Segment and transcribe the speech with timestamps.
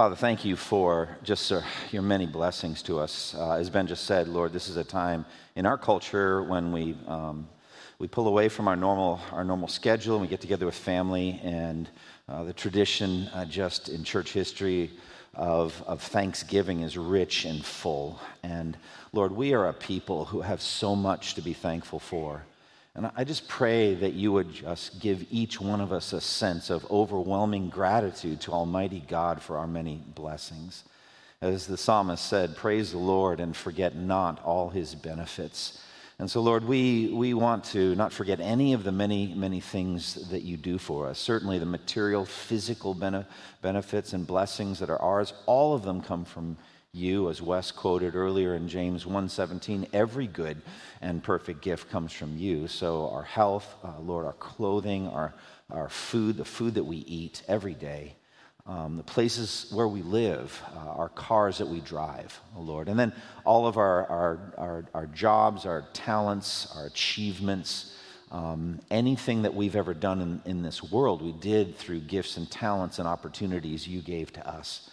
[0.00, 1.60] Father, thank you for just uh,
[1.92, 3.34] your many blessings to us.
[3.36, 5.26] Uh, as Ben just said, Lord, this is a time
[5.56, 7.46] in our culture when we, um,
[7.98, 11.38] we pull away from our normal, our normal schedule and we get together with family.
[11.44, 11.86] And
[12.30, 14.90] uh, the tradition, uh, just in church history,
[15.34, 18.18] of, of Thanksgiving is rich and full.
[18.42, 18.78] And
[19.12, 22.42] Lord, we are a people who have so much to be thankful for.
[22.94, 26.70] And I just pray that you would just give each one of us a sense
[26.70, 30.84] of overwhelming gratitude to Almighty God for our many blessings.
[31.40, 35.80] As the psalmist said, praise the Lord and forget not all his benefits.
[36.18, 40.28] And so, Lord, we, we want to not forget any of the many, many things
[40.28, 41.18] that you do for us.
[41.18, 43.24] Certainly, the material, physical bene-
[43.62, 46.58] benefits and blessings that are ours, all of them come from
[46.92, 50.60] you as wes quoted earlier in james 1.17 every good
[51.00, 52.66] and perfect gift comes from you.
[52.66, 55.32] So our health uh, lord our clothing our,
[55.70, 58.16] our food the food that we eat every day
[58.66, 62.88] um, the places where we live uh, our cars that we drive oh lord.
[62.88, 63.12] And then
[63.44, 67.96] all of our, our, our, our jobs our talents our achievements
[68.32, 72.50] um, anything that we've ever done in, in this world we did through gifts and
[72.50, 74.90] talents and opportunities you gave to us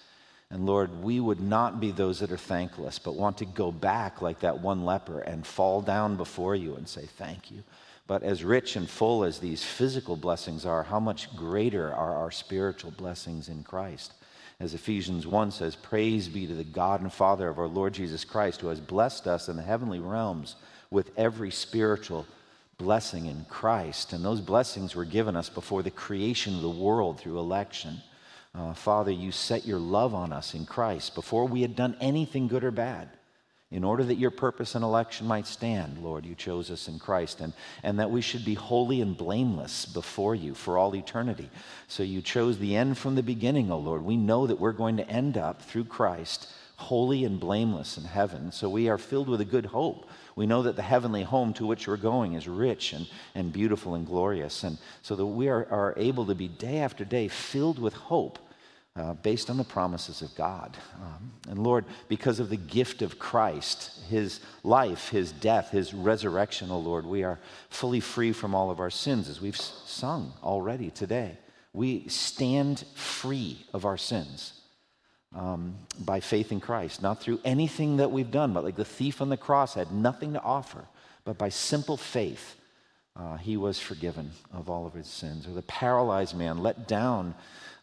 [0.49, 4.21] and Lord, we would not be those that are thankless, but want to go back
[4.21, 7.63] like that one leper and fall down before you and say, Thank you.
[8.07, 12.31] But as rich and full as these physical blessings are, how much greater are our
[12.31, 14.13] spiritual blessings in Christ?
[14.61, 18.23] As Ephesians 1 says, Praise be to the God and Father of our Lord Jesus
[18.23, 20.55] Christ, who has blessed us in the heavenly realms
[20.89, 22.25] with every spiritual
[22.77, 24.13] blessing in Christ.
[24.13, 28.01] And those blessings were given us before the creation of the world through election.
[28.57, 32.47] Uh, Father, you set your love on us in Christ before we had done anything
[32.47, 33.09] good or bad.
[33.69, 37.41] In order that your purpose and election might stand, Lord, you chose us in Christ,
[37.41, 37.53] and,
[37.83, 41.49] and that we should be holy and blameless before you for all eternity.
[41.87, 44.03] So you chose the end from the beginning, O oh Lord.
[44.03, 46.47] We know that we're going to end up through Christ
[46.77, 48.51] holy and blameless in heaven.
[48.51, 50.07] So we are filled with a good hope.
[50.35, 53.95] We know that the heavenly home to which we're going is rich and, and beautiful
[53.95, 54.63] and glorious.
[54.63, 58.39] And so that we are, are able to be day after day filled with hope
[58.97, 60.75] uh, based on the promises of God.
[60.95, 66.71] Um, and Lord, because of the gift of Christ, his life, his death, his resurrection,
[66.71, 70.89] oh Lord, we are fully free from all of our sins, as we've sung already
[70.89, 71.37] today.
[71.73, 74.53] We stand free of our sins.
[75.35, 79.21] Um, by faith in Christ, not through anything that we've done, but like the thief
[79.21, 80.85] on the cross had nothing to offer,
[81.25, 82.55] but by simple faith,
[83.17, 85.45] uh, he was forgiven of all of his sins.
[85.45, 87.35] Or the paralyzed man let down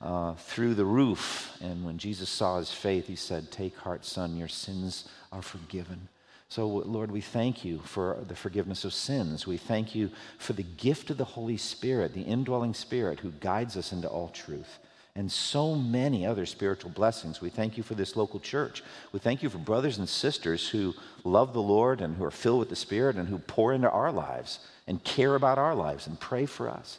[0.04, 1.56] uh, through the roof.
[1.62, 6.08] And when Jesus saw his faith, he said, Take heart, son, your sins are forgiven.
[6.50, 9.46] So, Lord, we thank you for the forgiveness of sins.
[9.46, 13.76] We thank you for the gift of the Holy Spirit, the indwelling Spirit who guides
[13.76, 14.78] us into all truth,
[15.16, 17.40] and so many other spiritual blessings.
[17.40, 18.84] We thank you for this local church.
[19.10, 20.94] We thank you for brothers and sisters who
[21.24, 24.12] love the Lord and who are filled with the Spirit and who pour into our
[24.12, 26.98] lives and care about our lives and pray for us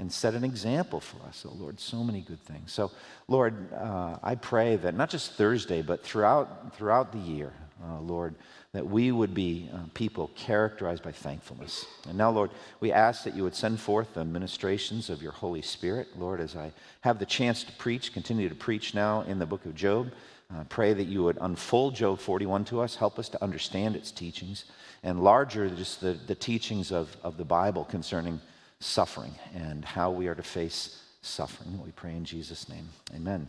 [0.00, 1.78] and set an example for us, oh Lord.
[1.78, 2.72] So many good things.
[2.72, 2.90] So,
[3.28, 7.52] Lord, uh, I pray that not just Thursday, but throughout, throughout the year,
[7.84, 8.34] uh, Lord,
[8.72, 11.84] that we would be uh, people characterized by thankfulness.
[12.08, 12.50] And now, Lord,
[12.80, 16.08] we ask that you would send forth the ministrations of your Holy Spirit.
[16.18, 16.72] Lord, as I
[17.02, 20.12] have the chance to preach, continue to preach now in the book of Job,
[20.54, 24.10] uh, pray that you would unfold Job 41 to us, help us to understand its
[24.10, 24.64] teachings,
[25.02, 28.40] and larger, just the, the teachings of, of the Bible concerning
[28.80, 31.80] suffering and how we are to face suffering.
[31.84, 32.88] We pray in Jesus' name.
[33.14, 33.46] Amen.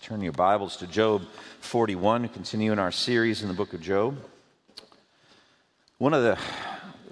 [0.00, 1.22] Turn your Bibles to Job
[1.60, 4.18] 41, continue in our series in the book of Job.
[5.98, 6.38] One of the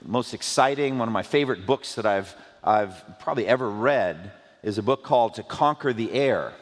[0.04, 4.32] most exciting, one of my favorite books that I've, I've probably ever read
[4.62, 6.52] is a book called To Conquer the Air.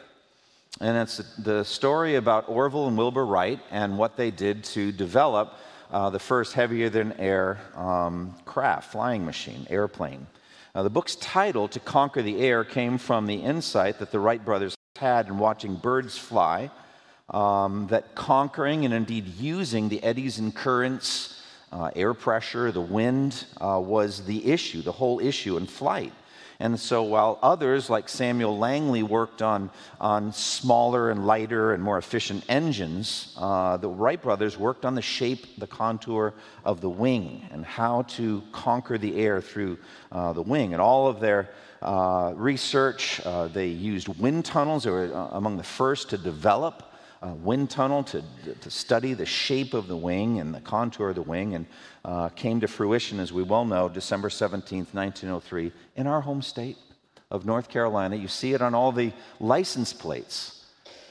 [0.79, 5.57] And it's the story about Orville and Wilbur Wright and what they did to develop
[5.91, 10.25] uh, the first heavier than air um, craft, flying machine, airplane.
[10.75, 14.43] Now, the book's title, To Conquer the Air, came from the insight that the Wright
[14.43, 16.71] brothers had in watching birds fly,
[17.29, 23.45] um, that conquering and indeed using the eddies and currents, uh, air pressure, the wind,
[23.61, 26.11] uh, was the issue, the whole issue in flight.
[26.63, 29.69] And so while others, like Samuel Langley, worked on,
[29.99, 35.01] on smaller and lighter and more efficient engines, uh, the Wright brothers worked on the
[35.01, 36.33] shape, the contour
[36.63, 39.77] of the wing, and how to conquer the air through
[40.13, 40.71] uh, the wing.
[40.71, 41.49] And all of their
[41.81, 44.85] uh, research, uh, they used wind tunnels.
[44.85, 46.92] They were uh, among the first to develop
[47.23, 48.21] uh, wind tunnel to,
[48.59, 51.65] to study the shape of the wing and the contour of the wing, and
[52.03, 56.77] uh, came to fruition, as we well know, December 17th, 1903, in our home state
[57.31, 58.15] of North Carolina.
[58.15, 60.65] You see it on all the license plates.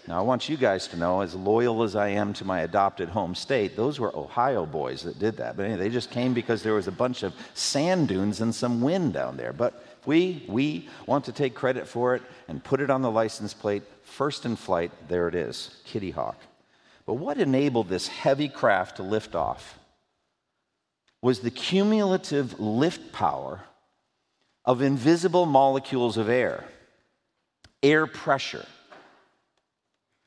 [0.07, 3.09] Now, I want you guys to know, as loyal as I am to my adopted
[3.09, 5.57] home state, those were Ohio boys that did that.
[5.57, 8.83] But anyway, they just came because there was a bunch of sand dunes and some
[8.83, 9.53] wind down there.
[9.53, 13.55] But we, we want to take credit for it and put it on the license
[13.55, 13.83] plate
[14.13, 16.37] First in flight, there it is, Kitty Hawk.
[17.07, 19.79] But what enabled this heavy craft to lift off
[21.23, 23.61] was the cumulative lift power
[24.67, 26.65] of invisible molecules of air,
[27.83, 28.67] air pressure,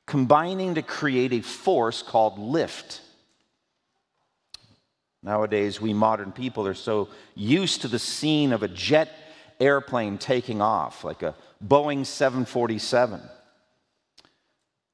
[0.07, 3.01] combining to create a force called lift.
[5.21, 9.09] Nowadays, we modern people are so used to the scene of a jet
[9.59, 11.35] airplane taking off, like a
[11.65, 13.21] Boeing 747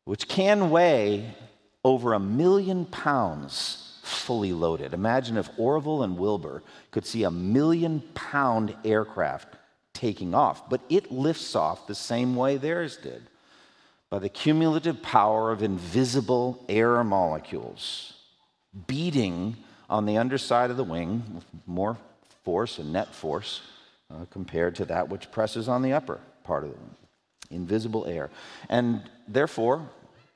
[0.06, 1.36] which can weigh
[1.84, 4.94] over a million pounds fully loaded.
[4.94, 9.56] Imagine if Orville and Wilbur could see a million pound aircraft
[9.94, 13.24] taking off, but it lifts off the same way theirs did
[14.10, 18.14] by the cumulative power of invisible air molecules
[18.88, 19.56] beating
[19.90, 21.98] on the underside of the wing with more
[22.44, 23.62] force and net force
[24.12, 28.30] uh, compared to that which presses on the upper part of the invisible air.
[28.70, 29.88] And therefore,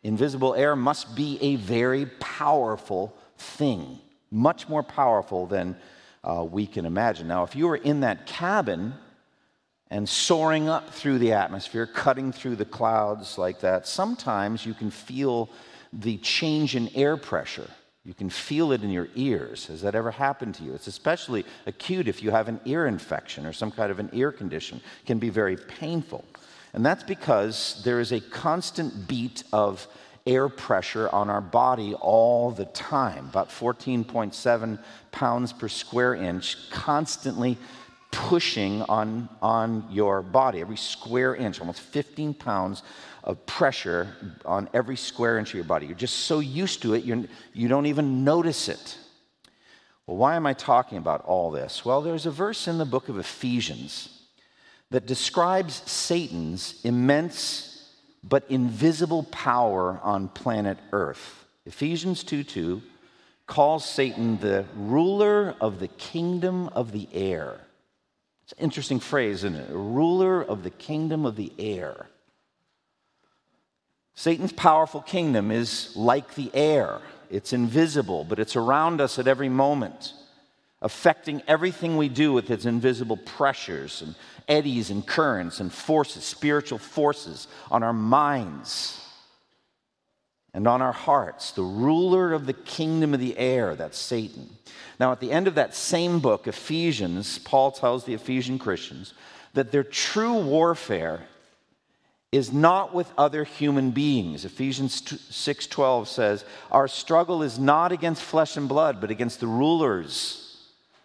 [0.04, 4.00] invisible air must be a very powerful thing,
[4.32, 5.76] much more powerful than
[6.24, 7.28] uh, we can imagine.
[7.28, 8.94] Now, if you were in that cabin
[9.90, 14.92] and soaring up through the atmosphere, cutting through the clouds like that, sometimes you can
[14.92, 15.50] feel
[15.94, 17.70] the change in air pressure.
[18.06, 19.66] You can feel it in your ears.
[19.66, 20.74] Has that ever happened to you?
[20.74, 24.32] It's especially acute if you have an ear infection or some kind of an ear
[24.32, 24.80] condition.
[25.02, 26.24] It can be very painful.
[26.74, 29.88] And that's because there is a constant beat of
[30.28, 34.80] air pressure on our body all the time, about 14.7
[35.12, 37.58] pounds per square inch, constantly
[38.12, 40.62] pushing on, on your body.
[40.62, 42.84] Every square inch, almost 15 pounds
[43.24, 44.16] of pressure
[44.46, 45.88] on every square inch of your body.
[45.88, 47.24] You're just so used to it, you're,
[47.54, 48.98] you don't even notice it.
[50.08, 51.84] Well, why am I talking about all this?
[51.84, 54.10] Well, there's a verse in the book of Ephesians
[54.92, 57.72] that describes Satan's immense
[58.24, 61.46] but invisible power on planet Earth.
[61.66, 62.82] Ephesians 2 2
[63.48, 67.60] calls Satan the ruler of the kingdom of the air.
[68.46, 69.72] It's an interesting phrase, isn't it?
[69.72, 72.06] A ruler of the kingdom of the air.
[74.14, 77.02] Satan's powerful kingdom is like the air.
[77.32, 80.14] It's invisible, but it's around us at every moment,
[80.80, 84.14] affecting everything we do with its invisible pressures and
[84.48, 89.05] eddies and currents and forces, spiritual forces on our minds
[90.56, 91.52] and on our hearts.
[91.52, 94.50] The ruler of the kingdom of the air, that's Satan.
[94.98, 99.14] Now, at the end of that same book, Ephesians, Paul tells the Ephesian Christians
[99.54, 101.28] that their true warfare
[102.32, 104.46] is not with other human beings.
[104.46, 110.42] Ephesians 6:12 says, "Our struggle is not against flesh and blood, but against the rulers."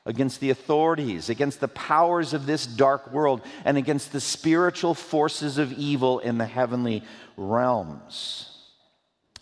[0.06, 5.58] against the authorities, against the powers of this dark world, and against the spiritual forces
[5.58, 7.02] of evil in the heavenly
[7.36, 8.59] realms.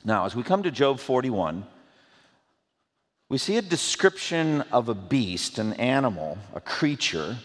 [0.05, 1.67] Now, as we come to Job 41,
[3.29, 7.37] we see a description of a beast, an animal, a creature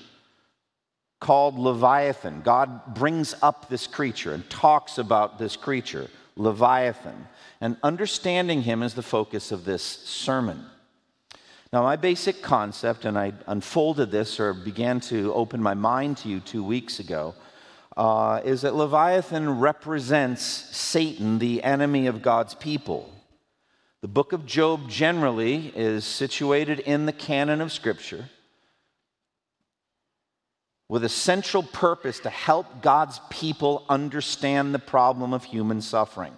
[1.20, 2.42] called Leviathan.
[2.42, 7.28] God brings up this creature and talks about this creature, Leviathan.
[7.60, 10.66] And understanding him is the focus of this sermon.
[11.72, 16.30] Now, my basic concept, and I unfolded this or began to open my mind to
[16.30, 17.34] you two weeks ago,
[17.96, 23.10] uh, is that Leviathan represents Satan, the enemy of God's people.
[24.02, 28.30] The book of Job generally is situated in the canon of Scripture
[30.90, 36.34] with a central purpose to help God's people understand the problem of human suffering,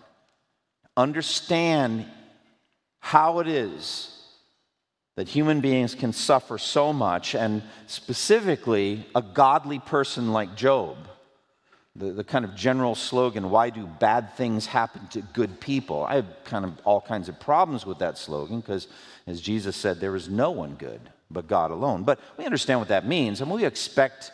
[0.95, 2.05] understand
[2.99, 4.11] how it is
[5.15, 10.97] that human beings can suffer so much, and specifically a godly person like Job.
[11.95, 16.03] The, the kind of general slogan, why do bad things happen to good people?
[16.03, 18.87] I have kind of all kinds of problems with that slogan because,
[19.27, 20.99] as Jesus said, there is no one good
[21.31, 22.03] but God alone.
[22.03, 24.31] But we understand what that means, and we expect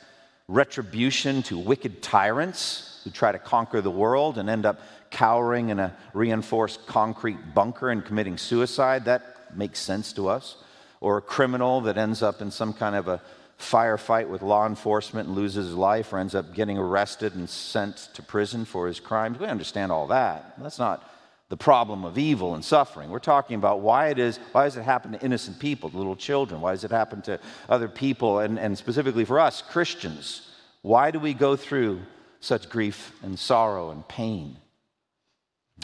[0.47, 5.79] retribution to wicked tyrants who try to conquer the world and end up cowering in
[5.79, 9.05] a reinforced concrete bunker and committing suicide.
[9.05, 10.57] That makes sense to us.
[10.99, 13.21] Or a criminal that ends up in some kind of a
[13.61, 18.09] firefight with law enforcement and loses his life or ends up getting arrested and sent
[18.13, 19.39] to prison for his crimes.
[19.39, 20.55] We understand all that.
[20.61, 21.07] That's not
[21.49, 23.09] the problem of evil and suffering.
[23.09, 26.15] We're talking about why it is, why does it happen to innocent people, to little
[26.15, 26.61] children?
[26.61, 30.47] Why does it happen to other people, and, and specifically for us, Christians?
[30.81, 32.01] Why do we go through
[32.39, 34.57] such grief and sorrow and pain?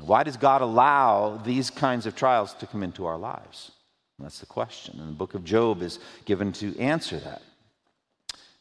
[0.01, 3.71] Why does God allow these kinds of trials to come into our lives?
[4.19, 4.99] That's the question.
[4.99, 7.41] And the book of Job is given to answer that.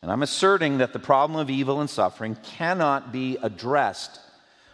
[0.07, 4.21] And I'm asserting that the problem of evil and suffering cannot be addressed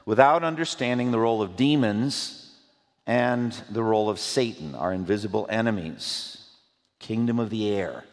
[0.05, 2.55] without understanding the role of demons
[3.07, 6.51] and the role of Satan, our invisible enemies,
[6.99, 8.05] kingdom of the air.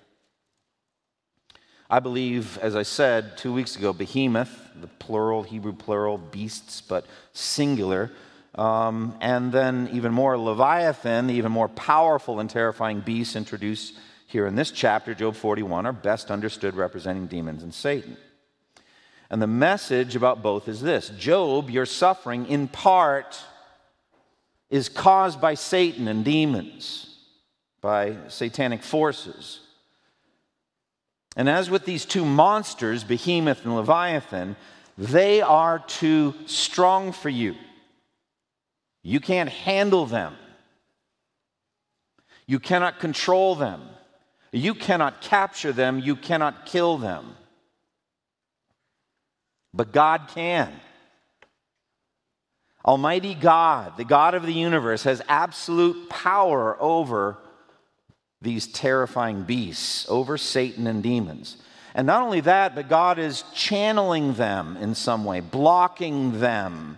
[1.89, 7.05] I believe, as I said two weeks ago, behemoth, the plural, Hebrew plural, beasts, but
[7.33, 8.11] singular,
[8.55, 13.95] um, and then even more, Leviathan, the even more powerful and terrifying beast introduced
[14.29, 18.15] here in this chapter, Job 41, are best understood representing demons and Satan.
[19.31, 23.43] And the message about both is this Job, your suffering in part
[24.69, 27.17] is caused by Satan and demons,
[27.81, 29.61] by satanic forces.
[31.35, 34.55] And as with these two monsters, Behemoth and Leviathan,
[34.95, 37.55] they are too strong for you.
[39.01, 40.35] You can't handle them.
[42.45, 43.81] You cannot control them.
[44.51, 45.99] You cannot capture them.
[45.99, 47.35] You cannot kill them
[49.73, 50.71] but God can.
[52.85, 57.37] Almighty God, the God of the universe, has absolute power over
[58.41, 61.57] these terrifying beasts, over Satan and demons.
[61.93, 66.97] And not only that, but God is channeling them in some way, blocking them,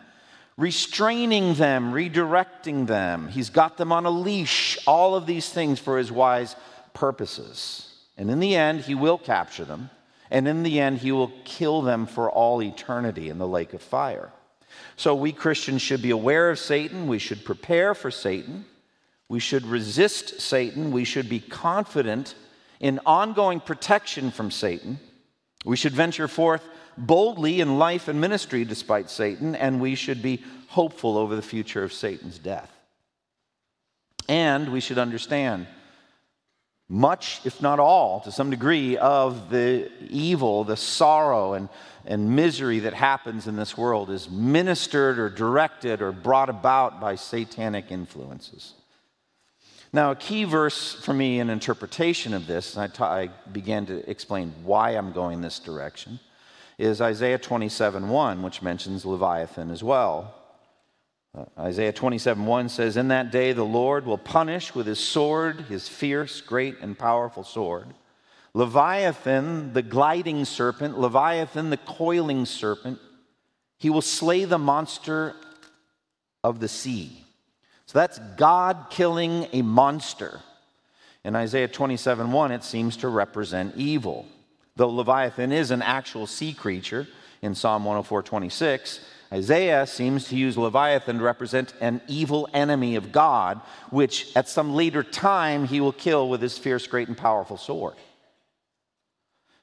[0.55, 3.27] restraining them, redirecting them.
[3.29, 6.55] He's got them on a leash, all of these things for his wise
[6.93, 7.93] purposes.
[8.17, 9.89] And in the end, he will capture them
[10.31, 13.81] and in the end, he will kill them for all eternity in the lake of
[13.81, 14.31] fire.
[14.95, 17.07] So, we Christians should be aware of Satan.
[17.07, 18.65] We should prepare for Satan.
[19.27, 20.91] We should resist Satan.
[20.91, 22.35] We should be confident
[22.79, 24.99] in ongoing protection from Satan.
[25.65, 26.63] We should venture forth
[26.97, 31.83] boldly in life and ministry despite Satan, and we should be hopeful over the future
[31.83, 32.71] of Satan's death.
[34.29, 35.67] And we should understand
[36.91, 41.69] much, if not all, to some degree, of the evil, the sorrow, and,
[42.05, 47.15] and misery that happens in this world is ministered or directed or brought about by
[47.15, 48.73] satanic influences.
[49.93, 54.09] Now, a key verse for me in interpretation of this, and I, I began to
[54.09, 56.19] explain why I'm going this direction,
[56.77, 60.35] is Isaiah 27 1, which mentions Leviathan as well.
[61.37, 65.61] Uh, Isaiah 27 1 says, In that day the Lord will punish with his sword,
[65.61, 67.87] his fierce, great, and powerful sword.
[68.53, 72.99] Leviathan, the gliding serpent, Leviathan, the coiling serpent,
[73.77, 75.33] he will slay the monster
[76.43, 77.23] of the sea.
[77.85, 80.41] So that's God killing a monster.
[81.23, 84.25] In Isaiah 27 1, it seems to represent evil.
[84.75, 87.07] Though Leviathan is an actual sea creature
[87.41, 88.99] in Psalm 104 26,
[89.33, 94.73] Isaiah seems to use Leviathan to represent an evil enemy of God, which at some
[94.73, 97.95] later time he will kill with his fierce, great, and powerful sword.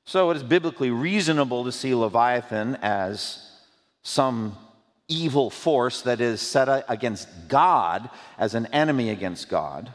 [0.07, 3.47] So it is biblically reasonable to see Leviathan as
[4.03, 4.57] some
[5.07, 8.09] evil force that is set against God
[8.39, 9.93] as an enemy against God.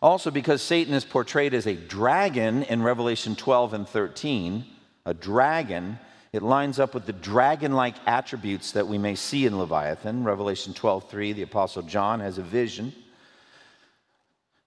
[0.00, 4.64] Also, because Satan is portrayed as a dragon in Revelation 12 and 13,
[5.04, 5.98] a dragon
[6.36, 10.22] it lines up with the dragon like attributes that we may see in Leviathan.
[10.22, 12.92] Revelation 12:3, the Apostle John has a vision.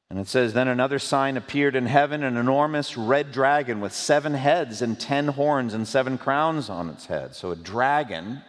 [0.09, 4.33] And it says, Then another sign appeared in heaven an enormous red dragon with seven
[4.33, 7.35] heads and ten horns and seven crowns on its head.
[7.35, 8.41] So a dragon.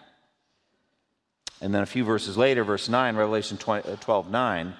[1.60, 4.74] And then a few verses later, verse 9, Revelation 12 9.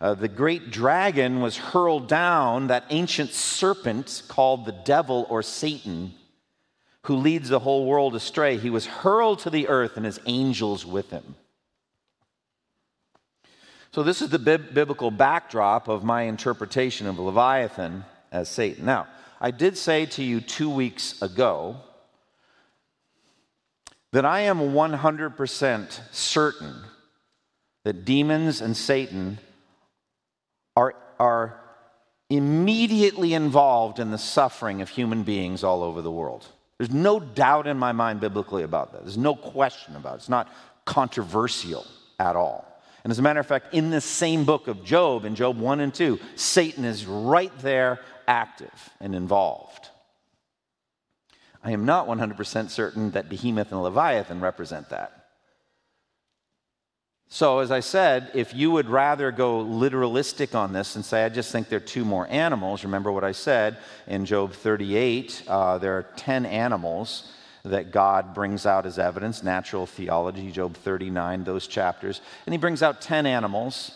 [0.00, 6.14] Uh, the great dragon was hurled down, that ancient serpent called the devil or Satan
[7.04, 8.56] who leads the whole world astray.
[8.56, 11.34] He was hurled to the earth and his angels with him.
[13.92, 18.86] So, this is the biblical backdrop of my interpretation of Leviathan as Satan.
[18.86, 19.06] Now,
[19.40, 21.76] I did say to you two weeks ago
[24.12, 26.74] that I am 100% certain
[27.84, 29.38] that demons and Satan
[30.76, 31.60] are, are
[32.30, 36.46] immediately involved in the suffering of human beings all over the world.
[36.82, 39.04] There's no doubt in my mind biblically about that.
[39.04, 40.16] There's no question about it.
[40.16, 40.52] It's not
[40.84, 41.86] controversial
[42.18, 42.66] at all.
[43.04, 45.78] And as a matter of fact, in this same book of Job, in Job 1
[45.78, 49.90] and 2, Satan is right there active and involved.
[51.62, 55.21] I am not 100% certain that Behemoth and Leviathan represent that.
[57.34, 61.30] So, as I said, if you would rather go literalistic on this and say, I
[61.30, 65.78] just think there are two more animals, remember what I said in Job 38, uh,
[65.78, 67.32] there are 10 animals
[67.64, 72.20] that God brings out as evidence, natural theology, Job 39, those chapters.
[72.44, 73.92] And he brings out 10 animals,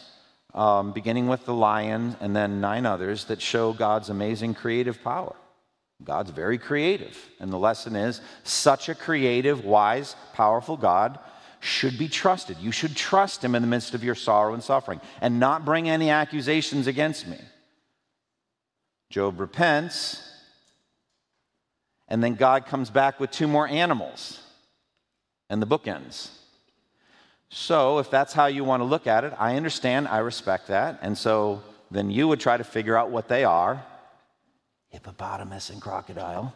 [0.55, 5.37] um, beginning with the lion and then nine others that show God's amazing creative power.
[6.03, 7.19] God's very creative.
[7.39, 11.19] And the lesson is such a creative, wise, powerful God
[11.61, 12.59] should be trusted.
[12.59, 15.89] You should trust him in the midst of your sorrow and suffering and not bring
[15.89, 17.39] any accusations against me.
[19.11, 20.23] Job repents,
[22.09, 24.41] and then God comes back with two more animals,
[25.49, 26.31] and the book ends.
[27.49, 30.99] So, if that's how you want to look at it, I understand, I respect that.
[31.01, 33.85] And so then you would try to figure out what they are
[34.89, 36.55] hippopotamus and crocodile.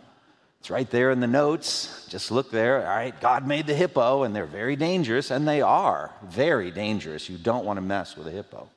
[0.60, 2.06] It's right there in the notes.
[2.08, 2.86] Just look there.
[2.86, 7.30] All right, God made the hippo, and they're very dangerous, and they are very dangerous.
[7.30, 8.68] You don't want to mess with a hippo.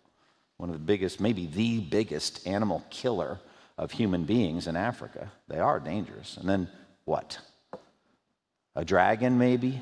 [0.57, 3.39] One of the biggest, maybe the biggest animal killer
[3.77, 5.29] of human beings in Africa.
[5.49, 6.37] They are dangerous.
[6.37, 6.69] And then
[7.03, 7.37] what?
[8.75, 9.81] A dragon, maybe?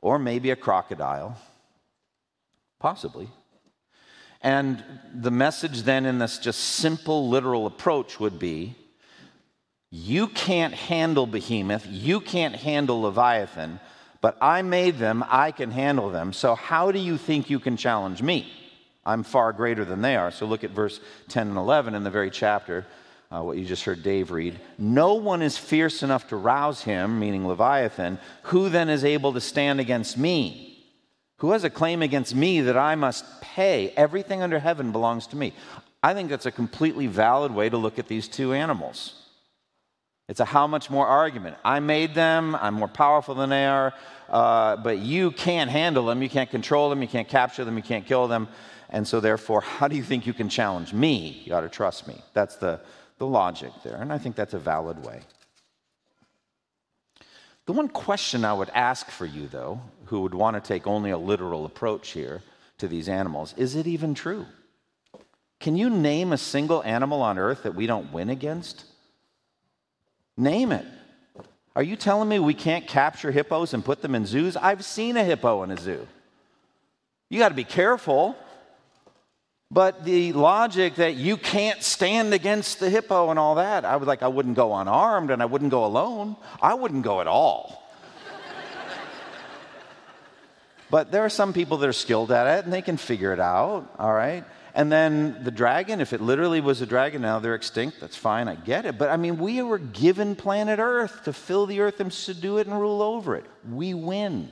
[0.00, 1.38] Or maybe a crocodile?
[2.80, 3.28] Possibly.
[4.40, 4.82] And
[5.14, 8.74] the message then in this just simple literal approach would be
[9.96, 13.78] you can't handle Behemoth, you can't handle Leviathan,
[14.20, 16.32] but I made them, I can handle them.
[16.32, 18.52] So how do you think you can challenge me?
[19.06, 20.32] I'm far greater than they are.
[20.32, 20.98] So look at verse
[21.28, 22.84] 10 and 11 in the very chapter,
[23.30, 24.58] uh, what you just heard Dave read.
[24.78, 28.18] No one is fierce enough to rouse him, meaning Leviathan.
[28.44, 30.76] Who then is able to stand against me?
[31.36, 33.90] Who has a claim against me that I must pay?
[33.96, 35.52] Everything under heaven belongs to me.
[36.02, 39.20] I think that's a completely valid way to look at these two animals.
[40.28, 41.56] It's a how much more argument.
[41.64, 43.92] I made them, I'm more powerful than they are,
[44.30, 47.82] uh, but you can't handle them, you can't control them, you can't capture them, you
[47.82, 48.48] can't kill them.
[48.88, 51.42] And so, therefore, how do you think you can challenge me?
[51.44, 52.22] You ought to trust me.
[52.32, 52.80] That's the,
[53.18, 53.96] the logic there.
[53.96, 55.22] And I think that's a valid way.
[57.66, 61.10] The one question I would ask for you, though, who would want to take only
[61.10, 62.42] a literal approach here
[62.78, 64.46] to these animals, is it even true?
[65.60, 68.84] Can you name a single animal on earth that we don't win against?
[70.36, 70.84] Name it.
[71.76, 74.56] Are you telling me we can't capture hippos and put them in zoos?
[74.56, 76.06] I've seen a hippo in a zoo.
[77.30, 78.36] You got to be careful.
[79.70, 84.06] But the logic that you can't stand against the hippo and all that, I would
[84.06, 86.36] like I wouldn't go unarmed and I wouldn't go alone.
[86.62, 87.83] I wouldn't go at all.
[90.90, 93.40] But there are some people that are skilled at it and they can figure it
[93.40, 94.44] out, all right?
[94.74, 98.48] And then the dragon, if it literally was a dragon, now they're extinct, that's fine,
[98.48, 98.98] I get it.
[98.98, 102.66] But I mean, we were given planet Earth to fill the earth and subdue it
[102.66, 103.44] and rule over it.
[103.70, 104.50] We win.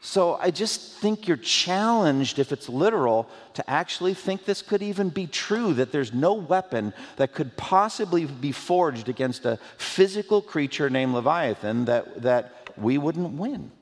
[0.00, 5.08] So I just think you're challenged, if it's literal, to actually think this could even
[5.08, 10.88] be true that there's no weapon that could possibly be forged against a physical creature
[10.88, 13.72] named Leviathan that, that we wouldn't win.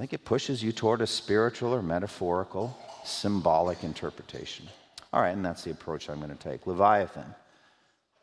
[0.00, 4.66] I think it pushes you toward a spiritual or metaphorical symbolic interpretation.
[5.12, 6.66] All right, and that's the approach I'm going to take.
[6.66, 7.34] Leviathan,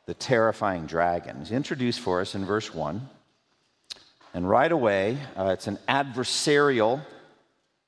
[0.07, 3.07] the terrifying dragon, is introduced for us in verse 1.
[4.33, 7.05] And right away, uh, it's an adversarial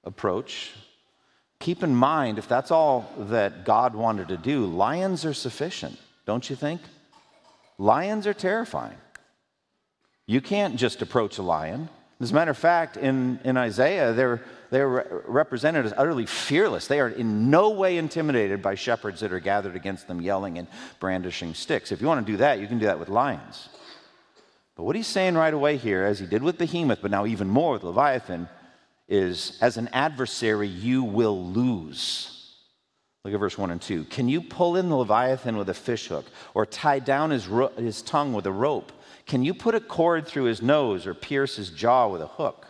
[0.03, 0.69] approach.
[1.59, 5.97] Keep in mind, if that's all that God wanted to do, lions are sufficient,
[6.27, 6.81] don't you think?
[7.79, 8.97] Lions are terrifying.
[10.27, 11.89] You can't just approach a lion.
[12.21, 16.87] As a matter of fact, in, in Isaiah, they're they're represented as utterly fearless.
[16.87, 20.67] They are in no way intimidated by shepherds that are gathered against them, yelling and
[20.99, 21.91] brandishing sticks.
[21.91, 23.69] If you want to do that, you can do that with lions.
[24.75, 27.49] But what he's saying right away here, as he did with Behemoth, but now even
[27.49, 28.47] more with Leviathan,
[29.07, 32.55] is as an adversary, you will lose.
[33.25, 34.05] Look at verse 1 and 2.
[34.05, 38.01] Can you pull in the Leviathan with a fishhook or tie down his, ro- his
[38.01, 38.91] tongue with a rope?
[39.29, 42.65] Can you put a cord through his nose or pierce his jaw with a hook?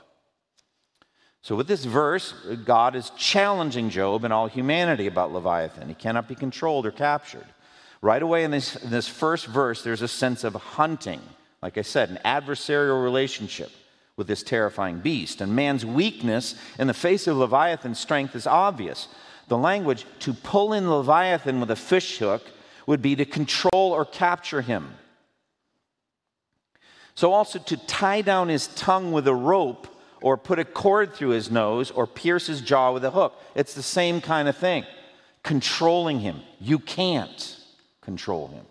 [1.41, 2.33] So, with this verse,
[2.65, 5.87] God is challenging Job and all humanity about Leviathan.
[5.87, 7.45] He cannot be controlled or captured.
[8.01, 11.21] Right away in this, in this first verse, there's a sense of hunting.
[11.61, 13.71] Like I said, an adversarial relationship
[14.17, 15.39] with this terrifying beast.
[15.39, 19.07] And man's weakness in the face of Leviathan's strength is obvious.
[19.47, 22.43] The language to pull in Leviathan with a fish hook
[22.85, 24.95] would be to control or capture him.
[27.19, 29.89] So, also to tie down his tongue with a rope
[30.21, 33.37] or put a cord through his nose or pierce his jaw with a hook.
[33.55, 34.85] It's the same kind of thing.
[35.43, 36.39] Controlling him.
[36.61, 37.57] You can't
[37.99, 38.65] control him.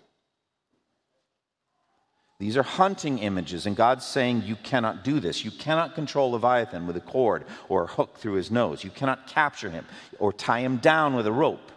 [2.39, 5.45] These are hunting images, and God's saying you cannot do this.
[5.45, 8.83] You cannot control Leviathan with a cord or a hook through his nose.
[8.83, 9.85] You cannot capture him
[10.19, 11.71] or tie him down with a rope.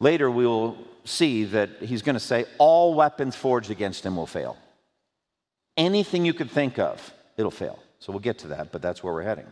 [0.00, 4.26] Later, we will see that he's going to say all weapons forged against him will
[4.26, 4.56] fail.
[5.78, 7.78] Anything you could think of, it'll fail.
[8.00, 9.46] So we'll get to that, but that's where we're heading.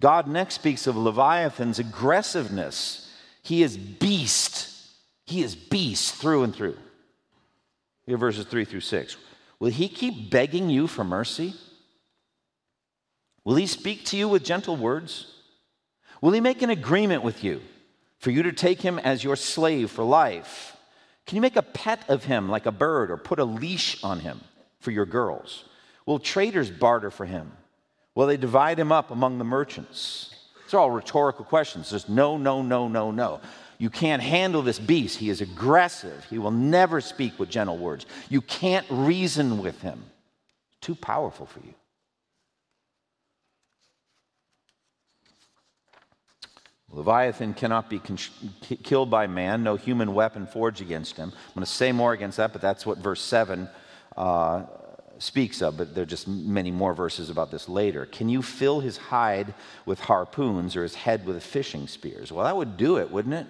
[0.00, 3.10] God next speaks of Leviathan's aggressiveness.
[3.42, 4.68] He is beast.
[5.26, 6.78] He is beast through and through.
[8.06, 9.16] Here, verses 3 through 6.
[9.60, 11.54] Will he keep begging you for mercy?
[13.44, 15.26] Will he speak to you with gentle words?
[16.22, 17.60] Will he make an agreement with you
[18.18, 20.76] for you to take him as your slave for life?
[21.26, 24.20] Can you make a pet of him like a bird or put a leash on
[24.20, 24.40] him
[24.82, 25.64] for your girls?
[26.04, 27.52] Will traders barter for him?
[28.14, 30.34] Will they divide him up among the merchants?
[30.64, 31.90] These are all rhetorical questions.
[31.90, 33.40] Just no, no, no, no, no.
[33.78, 35.18] You can't handle this beast.
[35.18, 36.24] He is aggressive.
[36.28, 38.06] He will never speak with gentle words.
[38.28, 40.02] You can't reason with him.
[40.80, 41.74] Too powerful for you.
[46.92, 48.18] Leviathan cannot be con-
[48.82, 51.32] killed by man, no human weapon forged against him.
[51.34, 53.68] I'm going to say more against that, but that's what verse 7
[54.16, 54.64] uh,
[55.18, 58.06] speaks of, but there are just many more verses about this later.
[58.06, 59.54] Can you fill his hide
[59.86, 62.32] with harpoons or his head with fishing spears?
[62.32, 63.46] Well, that would do it, wouldn't it?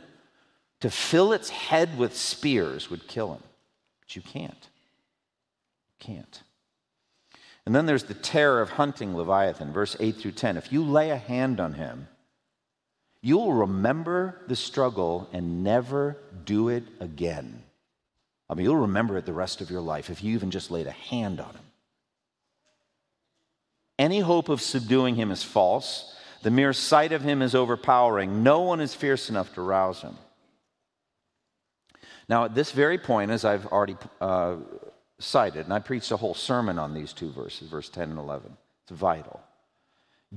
[0.80, 3.42] To fill its head with spears would kill him.
[4.00, 4.68] But you can't.
[6.00, 6.42] You can't.
[7.64, 10.56] And then there's the terror of hunting Leviathan, verse 8 through 10.
[10.56, 12.08] If you lay a hand on him,
[13.20, 17.62] you will remember the struggle and never do it again.
[18.52, 20.86] I mean, you'll remember it the rest of your life if you even just laid
[20.86, 21.64] a hand on him.
[23.98, 26.14] Any hope of subduing him is false.
[26.42, 28.42] The mere sight of him is overpowering.
[28.42, 30.18] No one is fierce enough to rouse him.
[32.28, 34.56] Now, at this very point, as I've already uh,
[35.18, 38.54] cited, and I preached a whole sermon on these two verses, verse 10 and 11,
[38.82, 39.40] it's vital.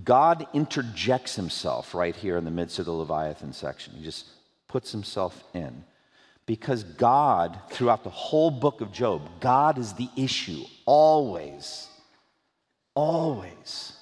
[0.05, 3.93] God interjects himself right here in the midst of the Leviathan section.
[3.97, 4.25] He just
[4.69, 5.83] puts himself in.
[6.45, 11.87] Because God, throughout the whole book of Job, God is the issue, always.
[12.93, 13.93] Always.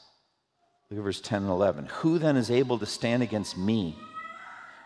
[0.89, 1.85] Look at verse 10 and 11.
[1.85, 3.97] Who then is able to stand against me?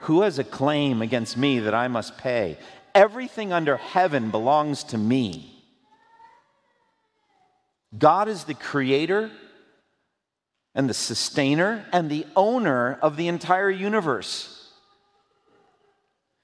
[0.02, 2.58] Who has a claim against me that I must pay?
[2.94, 5.54] Everything under heaven belongs to me.
[7.98, 9.32] God is the creator
[10.76, 14.57] and the sustainer and the owner of the entire universe.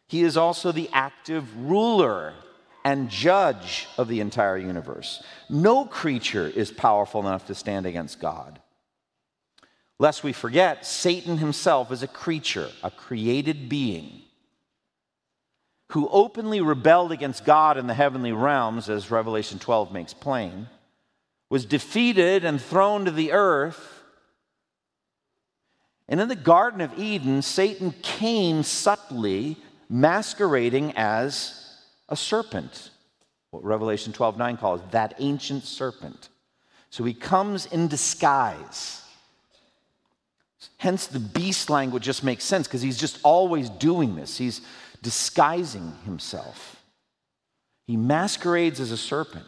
[0.07, 2.33] He is also the active ruler
[2.83, 5.23] and judge of the entire universe.
[5.49, 8.59] No creature is powerful enough to stand against God.
[9.99, 14.21] Lest we forget, Satan himself is a creature, a created being,
[15.91, 20.67] who openly rebelled against God in the heavenly realms, as Revelation 12 makes plain,
[21.49, 24.03] was defeated and thrown to the earth.
[26.09, 29.57] And in the Garden of Eden, Satan came subtly
[29.89, 31.59] masquerading as
[32.09, 32.89] a serpent,
[33.51, 36.29] what Revelation 12 9 calls that ancient serpent.
[36.89, 39.01] So he comes in disguise.
[40.77, 44.37] Hence, the beast language just makes sense because he's just always doing this.
[44.37, 44.61] He's
[45.01, 46.83] disguising himself.
[47.85, 49.45] He masquerades as a serpent.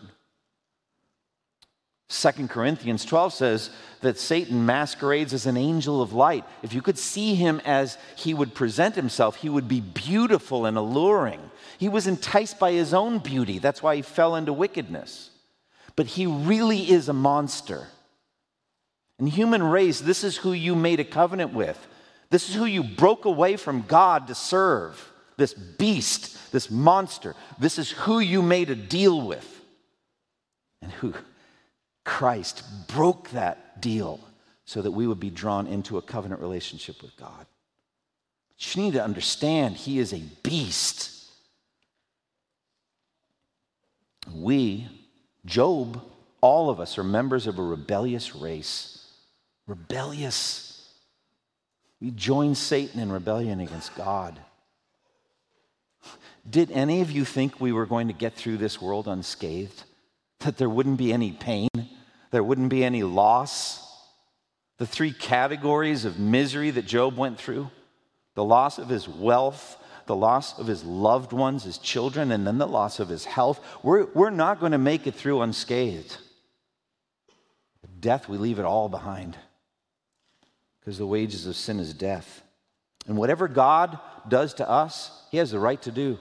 [2.08, 3.70] Second Corinthians 12 says
[4.02, 6.46] that Satan masquerades as an angel of light.
[6.62, 10.78] If you could see him as he would present himself, he would be beautiful and
[10.78, 11.42] alluring.
[11.80, 13.58] He was enticed by his own beauty.
[13.58, 15.32] That's why he fell into wickedness.
[15.96, 17.88] But he really is a monster.
[19.18, 21.88] In human race, this is who you made a covenant with.
[22.30, 25.12] This is who you broke away from God to serve.
[25.38, 27.36] This beast, this monster.
[27.58, 29.52] This is who you made a deal with.
[30.82, 31.14] And who
[32.06, 34.20] Christ broke that deal
[34.64, 37.46] so that we would be drawn into a covenant relationship with God.
[38.56, 41.12] But you need to understand, he is a beast.
[44.34, 44.88] We,
[45.46, 46.02] Job,
[46.42, 49.08] all of us are members of a rebellious race.
[49.68, 50.90] Rebellious.
[52.00, 54.40] We join Satan in rebellion against God.
[56.48, 59.84] Did any of you think we were going to get through this world unscathed?
[60.40, 61.70] That there wouldn't be any pain?
[62.36, 63.82] There wouldn't be any loss.
[64.78, 67.72] The three categories of misery that Job went through
[68.34, 72.58] the loss of his wealth, the loss of his loved ones, his children, and then
[72.58, 73.62] the loss of his health.
[73.82, 76.18] We're, we're not going to make it through unscathed.
[78.02, 79.38] Death, we leave it all behind
[80.82, 82.44] because the wages of sin is death.
[83.08, 86.20] And whatever God does to us, he has the right to do.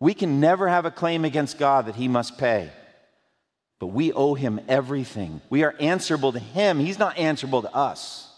[0.00, 2.70] We can never have a claim against God that he must pay.
[3.78, 5.40] But we owe him everything.
[5.50, 6.78] We are answerable to him.
[6.78, 8.30] He's not answerable to us.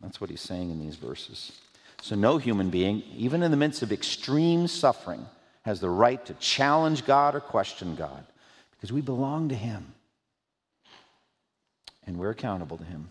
[0.00, 1.52] That's what he's saying in these verses.
[2.00, 5.26] So, no human being, even in the midst of extreme suffering,
[5.62, 8.24] has the right to challenge God or question God
[8.72, 9.92] because we belong to him
[12.06, 13.10] and we're accountable to him.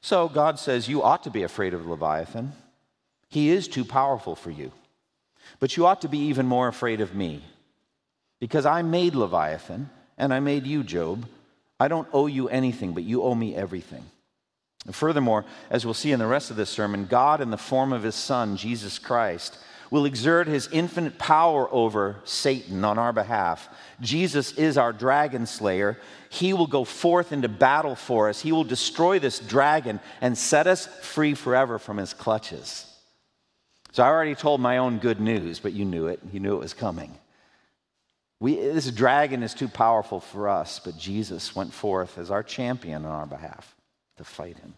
[0.00, 2.52] So, God says, You ought to be afraid of Leviathan.
[3.28, 4.70] He is too powerful for you.
[5.58, 7.42] But you ought to be even more afraid of me
[8.38, 11.26] because I made Leviathan and I made you, Job.
[11.80, 14.04] I don't owe you anything, but you owe me everything.
[14.84, 17.92] And furthermore, as we'll see in the rest of this sermon, God, in the form
[17.92, 19.58] of his Son, Jesus Christ,
[19.90, 23.68] will exert his infinite power over Satan on our behalf.
[24.00, 25.98] Jesus is our dragon slayer.
[26.30, 28.40] He will go forth into battle for us.
[28.40, 32.84] He will destroy this dragon and set us free forever from his clutches.
[33.92, 36.20] So I already told my own good news, but you knew it.
[36.32, 37.16] You knew it was coming.
[38.40, 43.04] We, this dragon is too powerful for us, but Jesus went forth as our champion
[43.04, 43.74] on our behalf
[44.16, 44.74] to fight him.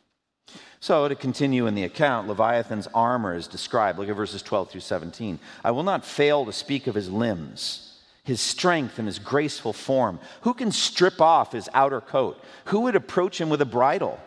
[0.80, 3.98] So, to continue in the account, Leviathan's armor is described.
[3.98, 5.38] Look at verses 12 through 17.
[5.62, 10.18] I will not fail to speak of his limbs, his strength, and his graceful form.
[10.40, 12.42] Who can strip off his outer coat?
[12.66, 14.18] Who would approach him with a bridle?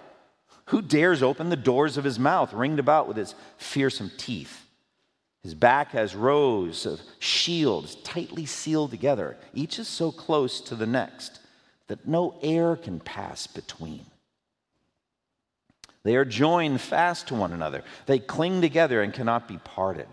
[0.66, 4.63] Who dares open the doors of his mouth, ringed about with his fearsome teeth?
[5.44, 9.38] His back has rows of shields tightly sealed together.
[9.54, 11.42] Each is so close to the next
[11.88, 14.06] that no air can pass between.
[16.04, 17.84] They are joined fast to one another.
[18.06, 20.08] They cling together and cannot be parted.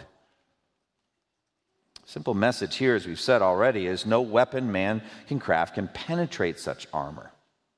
[2.06, 6.58] Simple message here, as we've said already, is no weapon man can craft can penetrate
[6.58, 7.30] such armor.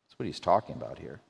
[0.07, 1.21] That's what he's talking about here.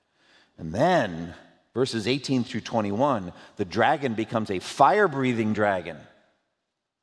[0.57, 1.35] And then,
[1.75, 5.97] verses 18 through 21, the dragon becomes a fire breathing dragon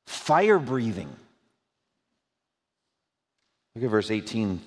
[0.10, 1.16] fire breathing.
[3.76, 4.60] Look at verse 18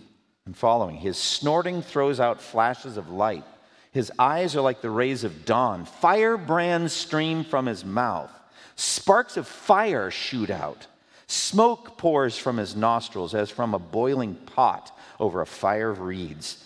[0.46, 0.96] and following.
[0.96, 3.44] His snorting throws out flashes of light.
[3.90, 5.84] His eyes are like the rays of dawn.
[5.84, 8.30] Firebrands stream from his mouth.
[8.76, 10.86] Sparks of fire shoot out.
[11.26, 16.64] Smoke pours from his nostrils as from a boiling pot over a fire of reeds.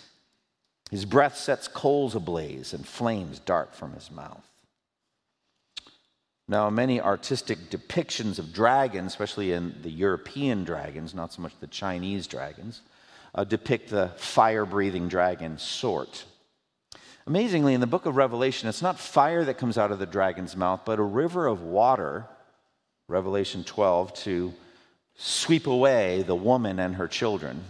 [0.91, 4.46] His breath sets coals ablaze and flames dart from his mouth.
[6.49, 11.67] Now, many artistic depictions of dragons, especially in the European dragons, not so much the
[11.67, 12.81] Chinese dragons,
[13.35, 16.23] uh, depict the fire breathing dragon sort.
[17.25, 20.55] Amazingly, in the book of Revelation, it's not fire that comes out of the dragon's
[20.55, 22.25] mouth, but a river of water,
[23.09, 24.53] Revelation 12, to
[25.17, 27.61] sweep away the woman and her children.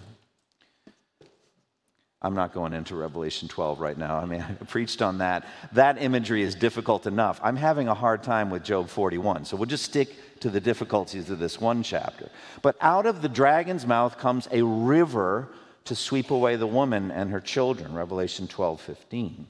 [2.28, 4.18] I'm not going into Revelation 12 right now.
[4.18, 5.48] I mean, I preached on that.
[5.72, 7.40] That imagery is difficult enough.
[7.42, 11.30] I'm having a hard time with Job 41, so we'll just stick to the difficulties
[11.30, 12.30] of this one chapter.
[12.62, 15.48] But out of the dragon's mouth comes a river
[15.86, 19.48] to sweep away the woman and her children, Revelation 12 15.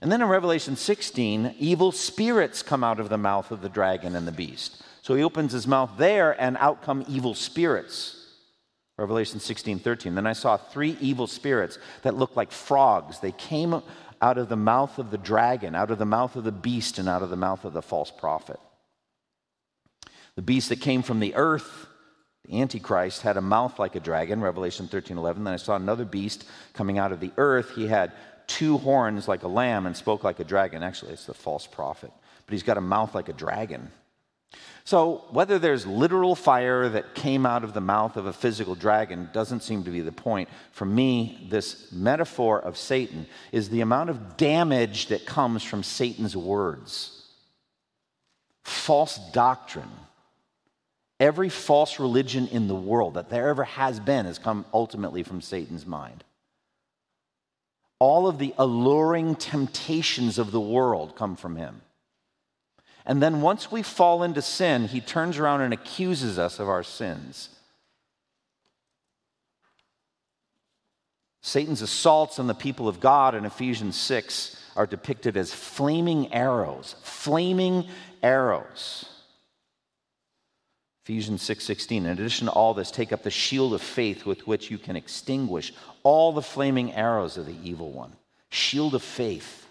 [0.00, 4.14] And then in Revelation 16, evil spirits come out of the mouth of the dragon
[4.14, 4.82] and the beast.
[5.02, 8.15] So he opens his mouth there, and out come evil spirits.
[8.98, 10.14] Revelation 16, 13.
[10.14, 13.20] Then I saw three evil spirits that looked like frogs.
[13.20, 13.82] They came
[14.22, 17.08] out of the mouth of the dragon, out of the mouth of the beast, and
[17.08, 18.58] out of the mouth of the false prophet.
[20.34, 21.86] The beast that came from the earth,
[22.46, 25.44] the Antichrist, had a mouth like a dragon, Revelation 13, 11.
[25.44, 27.74] Then I saw another beast coming out of the earth.
[27.74, 28.12] He had
[28.46, 30.82] two horns like a lamb and spoke like a dragon.
[30.82, 32.12] Actually, it's the false prophet.
[32.46, 33.90] But he's got a mouth like a dragon.
[34.86, 39.28] So, whether there's literal fire that came out of the mouth of a physical dragon
[39.32, 40.48] doesn't seem to be the point.
[40.70, 46.36] For me, this metaphor of Satan is the amount of damage that comes from Satan's
[46.36, 47.26] words.
[48.62, 49.90] False doctrine.
[51.18, 55.40] Every false religion in the world that there ever has been has come ultimately from
[55.40, 56.22] Satan's mind.
[57.98, 61.82] All of the alluring temptations of the world come from him.
[63.06, 66.82] And then once we fall into sin, he turns around and accuses us of our
[66.82, 67.50] sins.
[71.40, 76.96] Satan's assaults on the people of God in Ephesians 6 are depicted as flaming arrows,
[77.02, 77.86] flaming
[78.20, 79.04] arrows.
[81.04, 84.72] Ephesians 6:16 In addition to all this take up the shield of faith with which
[84.72, 88.16] you can extinguish all the flaming arrows of the evil one.
[88.50, 89.65] Shield of faith.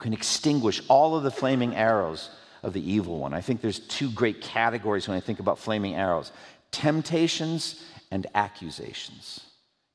[0.00, 2.30] Can extinguish all of the flaming arrows
[2.62, 3.32] of the evil one.
[3.32, 6.32] I think there's two great categories when I think about flaming arrows
[6.72, 9.40] temptations and accusations.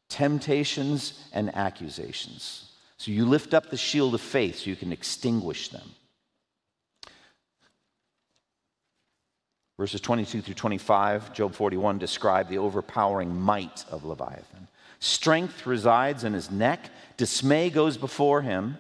[0.09, 2.71] Temptations and accusations.
[2.97, 5.89] So you lift up the shield of faith so you can extinguish them.
[9.77, 14.67] Verses 22 through 25, Job 41 describe the overpowering might of Leviathan.
[14.99, 18.77] Strength resides in his neck, dismay goes before him.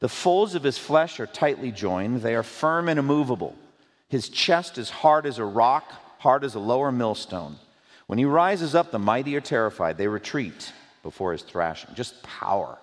[0.00, 3.56] The folds of his flesh are tightly joined, they are firm and immovable.
[4.08, 7.56] His chest is hard as a rock, hard as a lower millstone.
[8.06, 9.96] When he rises up, the mighty are terrified.
[9.96, 11.94] They retreat before his thrashing.
[11.94, 12.78] Just power.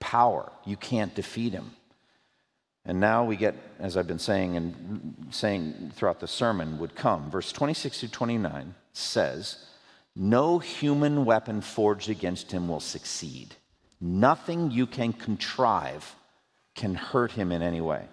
[0.00, 0.50] Power.
[0.64, 1.72] You can't defeat him.
[2.84, 7.30] And now we get, as I've been saying and saying throughout the sermon, would come.
[7.30, 9.64] Verse 26 to 29 says,
[10.16, 13.54] No human weapon forged against him will succeed.
[14.00, 16.16] Nothing you can contrive
[16.74, 18.06] can hurt him in any way.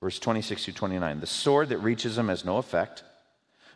[0.00, 3.02] Verse 26 to 29 The sword that reaches him has no effect,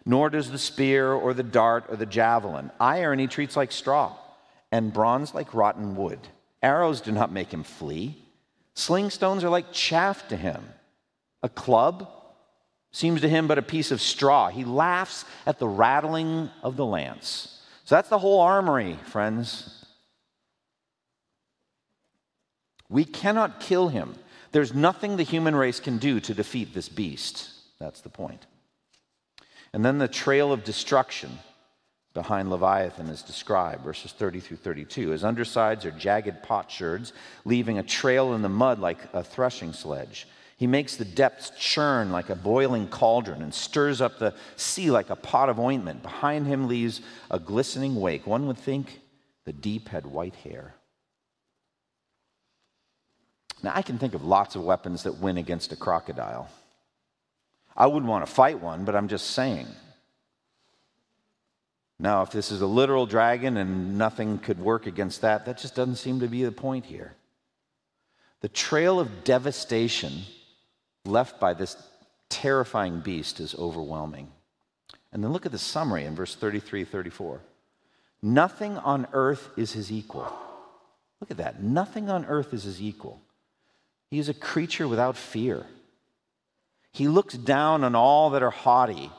[0.05, 2.71] nor does the spear or the dart or the javelin.
[2.81, 4.17] Iron he treats like straw,
[4.73, 6.21] and bronze like rotten wood.
[6.63, 8.17] Arrows do not make him flee.
[8.75, 10.65] Sling stones are like chaff to him.
[11.43, 12.09] A club
[12.91, 14.49] seems to him but a piece of straw.
[14.49, 17.61] He laughs at the rattling of the lance.
[17.85, 19.84] So that's the whole armory, friends.
[22.89, 24.15] We cannot kill him.
[24.53, 27.51] There's nothing the human race can do to defeat this beast.
[27.79, 28.47] That's the point.
[29.73, 31.39] And then the trail of destruction
[32.15, 35.11] behind Leviathan is described, verses 30 through 32.
[35.11, 37.13] His undersides are jagged potsherds,
[37.45, 40.29] leaving a trail in the mud like a threshing sledge.
[40.57, 45.11] He makes the depths churn like a boiling cauldron and stirs up the sea like
[45.11, 46.03] a pot of ointment.
[46.03, 48.27] Behind him leaves a glistening wake.
[48.27, 49.01] One would think
[49.45, 50.77] the deep had white hair.
[53.65, 56.51] Now, I can think of lots of weapons that win against a crocodile.
[57.75, 59.67] I wouldn't want to fight one, but I'm just saying.
[61.99, 65.75] Now, if this is a literal dragon and nothing could work against that, that just
[65.75, 67.15] doesn't seem to be the point here.
[68.43, 70.13] The trail of devastation
[71.07, 71.75] left by this
[72.29, 74.31] terrifying beast is overwhelming.
[75.11, 77.41] And then look at the summary in verse 33 34.
[78.21, 80.31] Nothing on earth is his equal.
[81.19, 81.63] Look at that.
[81.63, 83.23] Nothing on earth is his equal.
[84.15, 85.67] He is a creature without fear.
[86.93, 89.11] He looks down on all that are haughty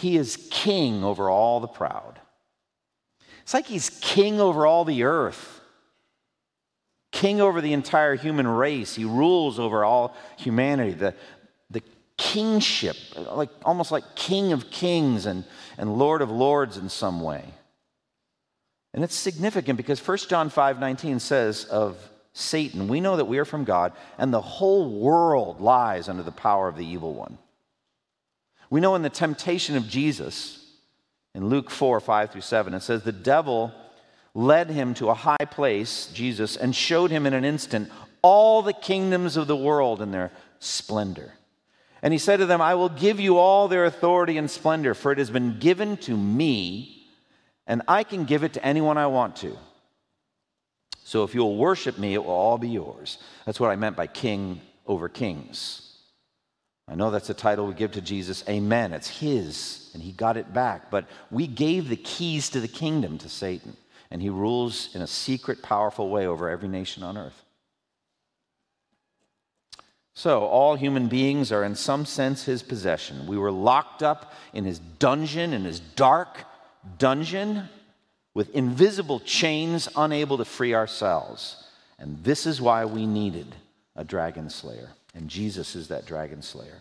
[0.00, 2.18] he is king over all the proud.
[3.42, 5.60] It's like he's king over all the earth,
[7.12, 8.94] king over the entire human race.
[8.94, 10.92] He rules over all humanity.
[10.92, 11.14] The,
[11.70, 11.82] the
[12.16, 15.44] kingship, like almost like king of kings and,
[15.76, 17.44] and lord of lords in some way.
[18.94, 21.98] And it's significant because 1 John 5 19 says of
[22.40, 26.32] Satan, we know that we are from God, and the whole world lies under the
[26.32, 27.38] power of the evil one.
[28.70, 30.64] We know in the temptation of Jesus,
[31.34, 33.72] in Luke 4 5 through 7, it says, The devil
[34.34, 37.90] led him to a high place, Jesus, and showed him in an instant
[38.22, 41.32] all the kingdoms of the world and their splendor.
[42.02, 45.12] And he said to them, I will give you all their authority and splendor, for
[45.12, 47.06] it has been given to me,
[47.66, 49.56] and I can give it to anyone I want to.
[51.10, 53.18] So if you'll worship me, it will all be yours.
[53.44, 55.96] That's what I meant by king over kings.
[56.86, 58.44] I know that's a title we give to Jesus.
[58.48, 58.92] Amen.
[58.92, 60.88] It's His, and He got it back.
[60.88, 63.76] But we gave the keys to the kingdom to Satan,
[64.12, 67.42] and He rules in a secret, powerful way over every nation on earth.
[70.14, 73.26] So, all human beings are in some sense His possession.
[73.26, 76.44] We were locked up in His dungeon, in His dark
[76.98, 77.68] dungeon,
[78.40, 81.62] with invisible chains, unable to free ourselves.
[81.98, 83.54] And this is why we needed
[83.94, 84.88] a dragon slayer.
[85.14, 86.80] And Jesus is that dragon slayer.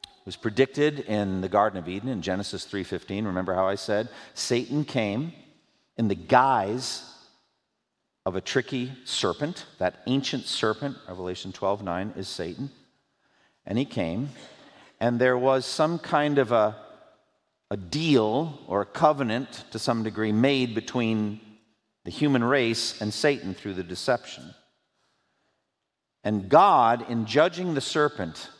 [0.00, 3.26] It was predicted in the Garden of Eden in Genesis 3:15.
[3.26, 5.34] Remember how I said Satan came
[5.98, 7.02] in the guise
[8.24, 9.66] of a tricky serpent.
[9.76, 12.70] That ancient serpent, Revelation 12:9, is Satan.
[13.66, 14.30] And he came,
[14.98, 16.91] and there was some kind of a,
[17.72, 21.40] a deal or a covenant to some degree made between
[22.04, 24.54] the human race and Satan through the deception.
[26.22, 28.50] And God, in judging the serpent,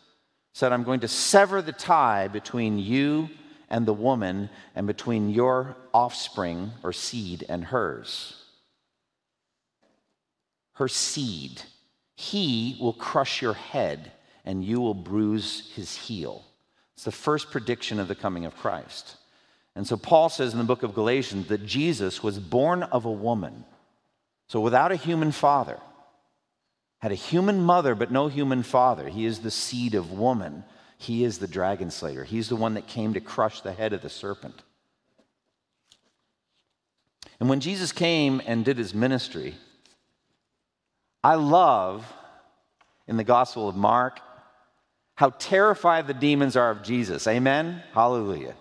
[0.55, 3.29] said, I'm going to sever the tie between you
[3.69, 8.43] and the woman and between your offspring or seed and hers.
[10.77, 11.61] Her seed.
[12.17, 14.11] He will crush your head
[14.47, 16.47] and you will bruise his heel.
[17.03, 19.16] It's the first prediction of the coming of Christ.
[19.74, 23.11] And so Paul says in the book of Galatians that Jesus was born of a
[23.11, 23.64] woman,
[24.46, 25.80] so without a human father.
[27.00, 29.09] had a human mother but no human father.
[29.09, 30.62] He is the seed of woman.
[30.96, 32.22] He is the dragon slayer.
[32.22, 34.62] He's the one that came to crush the head of the serpent.
[37.40, 39.57] And when Jesus came and did his ministry,
[41.24, 42.07] I love
[43.09, 44.20] in the Gospel of Mark
[45.23, 47.29] how terrified the demons are of Jesus.
[47.29, 47.81] Amen?
[47.95, 48.57] Hallelujah.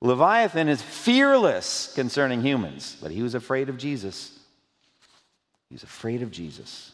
[0.00, 4.38] Leviathan is fearless concerning humans, but he was afraid of Jesus.
[5.68, 6.92] He was afraid of Jesus.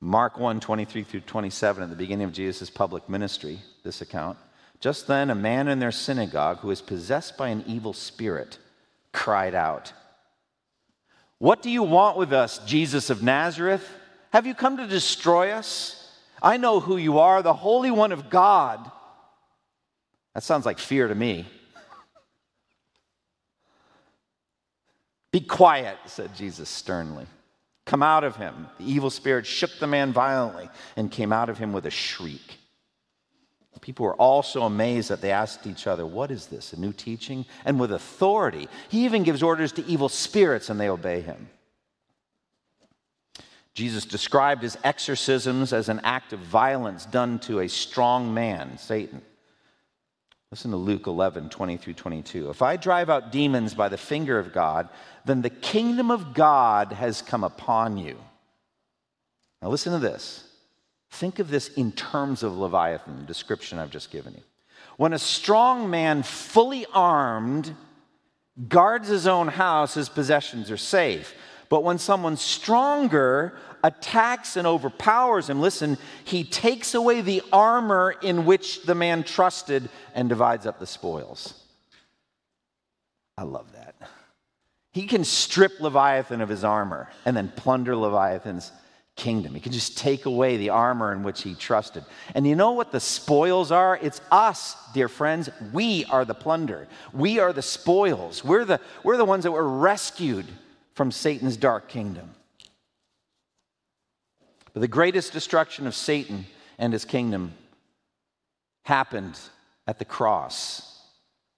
[0.00, 4.38] Mark 1 23 through 27, at the beginning of Jesus' public ministry, this account.
[4.80, 8.58] Just then, a man in their synagogue who was possessed by an evil spirit
[9.12, 9.92] cried out,
[11.38, 13.88] What do you want with us, Jesus of Nazareth?
[14.32, 15.98] Have you come to destroy us?
[16.42, 18.90] I know who you are, the Holy One of God.
[20.34, 21.46] That sounds like fear to me.
[25.30, 27.26] Be quiet, said Jesus sternly.
[27.84, 28.68] Come out of him.
[28.78, 32.58] The evil spirit shook the man violently and came out of him with a shriek.
[33.82, 36.72] People were all so amazed that they asked each other, What is this?
[36.72, 37.44] A new teaching?
[37.64, 38.68] And with authority.
[38.88, 41.48] He even gives orders to evil spirits and they obey him.
[43.74, 49.22] Jesus described his exorcisms as an act of violence done to a strong man, Satan.
[50.50, 52.50] Listen to Luke 11, 20 through 22.
[52.50, 54.90] If I drive out demons by the finger of God,
[55.24, 58.18] then the kingdom of God has come upon you.
[59.62, 60.44] Now, listen to this.
[61.10, 64.42] Think of this in terms of Leviathan, the description I've just given you.
[64.98, 67.74] When a strong man, fully armed,
[68.68, 71.34] guards his own house, his possessions are safe.
[71.72, 78.44] But when someone stronger attacks and overpowers him, listen, he takes away the armor in
[78.44, 81.54] which the man trusted and divides up the spoils.
[83.38, 83.94] I love that.
[84.92, 88.70] He can strip Leviathan of his armor and then plunder Leviathan's
[89.16, 89.54] kingdom.
[89.54, 92.04] He can just take away the armor in which he trusted.
[92.34, 93.98] And you know what the spoils are?
[94.02, 95.48] It's us, dear friends.
[95.72, 96.86] We are the plunder.
[97.14, 98.44] We are the spoils.
[98.44, 100.44] We're the, we're the ones that were rescued
[100.94, 102.30] from Satan's dark kingdom.
[104.72, 106.46] But the greatest destruction of Satan
[106.78, 107.52] and his kingdom
[108.84, 109.38] happened
[109.86, 111.00] at the cross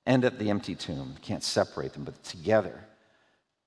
[0.07, 1.13] and at the empty tomb.
[1.15, 2.79] You can't separate them, but together.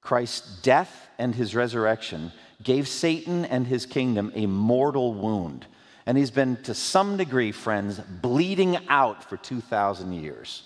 [0.02, 2.32] Christ's death and his resurrection
[2.64, 5.66] gave Satan and his kingdom a mortal wound.
[6.06, 10.64] And he's been, to some degree, friends, bleeding out for 2,000 years.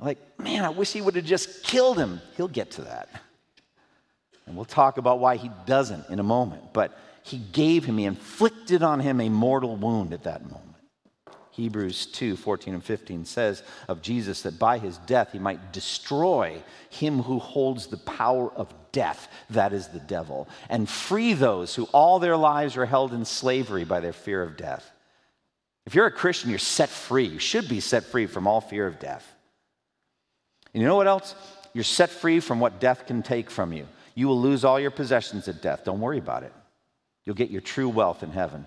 [0.00, 2.20] Like, man, I wish he would have just killed him.
[2.36, 3.08] He'll get to that.
[4.46, 6.72] And we'll talk about why he doesn't in a moment.
[6.72, 10.74] But he gave him, he inflicted on him a mortal wound at that moment.
[11.52, 16.60] Hebrews 2 14 and 15 says of Jesus that by his death he might destroy
[16.90, 21.84] him who holds the power of death, that is the devil, and free those who
[21.92, 24.90] all their lives are held in slavery by their fear of death.
[25.86, 27.26] If you're a Christian, you're set free.
[27.26, 29.33] You should be set free from all fear of death.
[30.74, 31.34] And you know what else?
[31.72, 33.86] You're set free from what death can take from you.
[34.14, 35.84] You will lose all your possessions at death.
[35.84, 36.52] Don't worry about it.
[37.24, 38.66] You'll get your true wealth in heaven.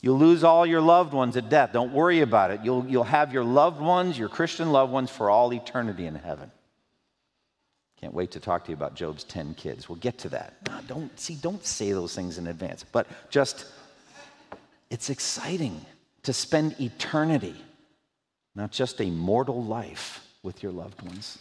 [0.00, 1.72] You'll lose all your loved ones at death.
[1.72, 2.60] Don't worry about it.
[2.62, 6.50] You'll, you'll have your loved ones, your Christian loved ones, for all eternity in heaven.
[8.00, 9.88] Can't wait to talk to you about Job's 10 kids.
[9.88, 10.54] We'll get to that.
[10.68, 13.66] No, don't see, don't say those things in advance, but just
[14.90, 15.84] it's exciting
[16.22, 17.56] to spend eternity,
[18.54, 21.38] not just a mortal life with your loved ones.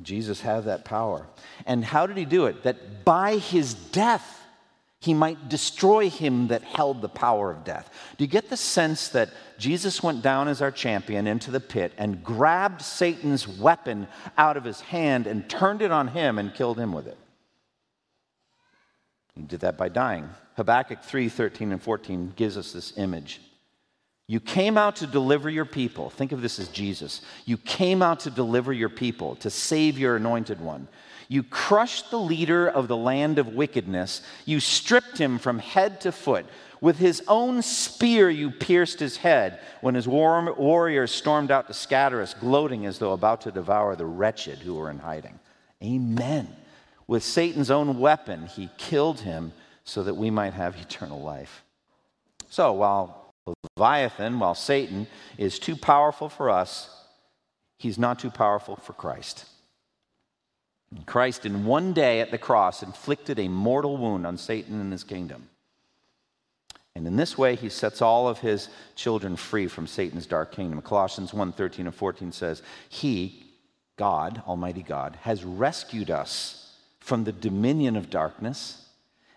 [0.00, 1.26] Jesus had that power.
[1.66, 2.62] And how did he do it?
[2.62, 4.40] That by his death,
[5.00, 7.90] he might destroy him that held the power of death.
[8.16, 11.92] Do you get the sense that Jesus went down as our champion into the pit
[11.98, 14.06] and grabbed Satan's weapon
[14.38, 17.18] out of his hand and turned it on him and killed him with it?
[19.34, 20.28] He did that by dying.
[20.56, 23.40] Habakkuk 3 13 and 14 gives us this image.
[24.32, 26.08] You came out to deliver your people.
[26.08, 27.20] Think of this as Jesus.
[27.44, 30.88] You came out to deliver your people, to save your anointed one.
[31.28, 34.22] You crushed the leader of the land of wickedness.
[34.46, 36.46] You stripped him from head to foot.
[36.80, 41.74] With his own spear, you pierced his head when his war- warriors stormed out to
[41.74, 45.38] scatter us, gloating as though about to devour the wretched who were in hiding.
[45.84, 46.48] Amen.
[47.06, 49.52] With Satan's own weapon, he killed him
[49.84, 51.64] so that we might have eternal life.
[52.48, 55.06] So while Leviathan, while Satan
[55.38, 56.88] is too powerful for us,
[57.78, 59.46] he's not too powerful for Christ.
[61.06, 65.04] Christ, in one day at the cross, inflicted a mortal wound on Satan and his
[65.04, 65.48] kingdom.
[66.94, 70.82] And in this way, he sets all of his children free from Satan's dark kingdom.
[70.82, 73.46] Colossians 1 13 and 14 says, He,
[73.96, 78.86] God, Almighty God, has rescued us from the dominion of darkness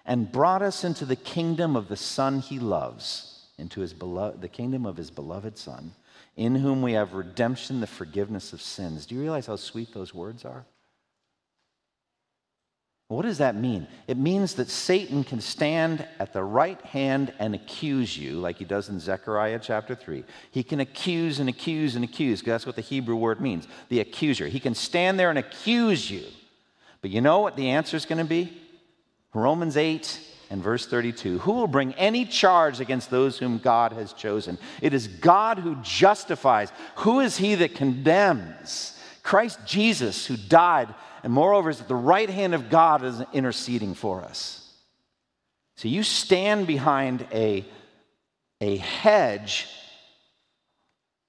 [0.05, 4.47] and brought us into the kingdom of the Son he loves, into his beloved, the
[4.47, 5.93] kingdom of his beloved Son,
[6.35, 9.05] in whom we have redemption, the forgiveness of sins.
[9.05, 10.65] Do you realize how sweet those words are?
[13.07, 13.87] What does that mean?
[14.07, 18.65] It means that Satan can stand at the right hand and accuse you, like he
[18.65, 20.23] does in Zechariah chapter 3.
[20.49, 23.99] He can accuse and accuse and accuse, because that's what the Hebrew word means the
[23.99, 24.47] accuser.
[24.47, 26.23] He can stand there and accuse you.
[27.01, 28.57] But you know what the answer is going to be?
[29.35, 34.13] Romans 8 and verse 32 Who will bring any charge against those whom God has
[34.13, 34.57] chosen?
[34.81, 36.71] It is God who justifies.
[36.97, 38.99] Who is he that condemns?
[39.23, 40.93] Christ Jesus, who died
[41.25, 44.61] and moreover is at the right hand of God is interceding for us.
[45.75, 47.65] So you stand behind a,
[48.61, 49.67] a hedge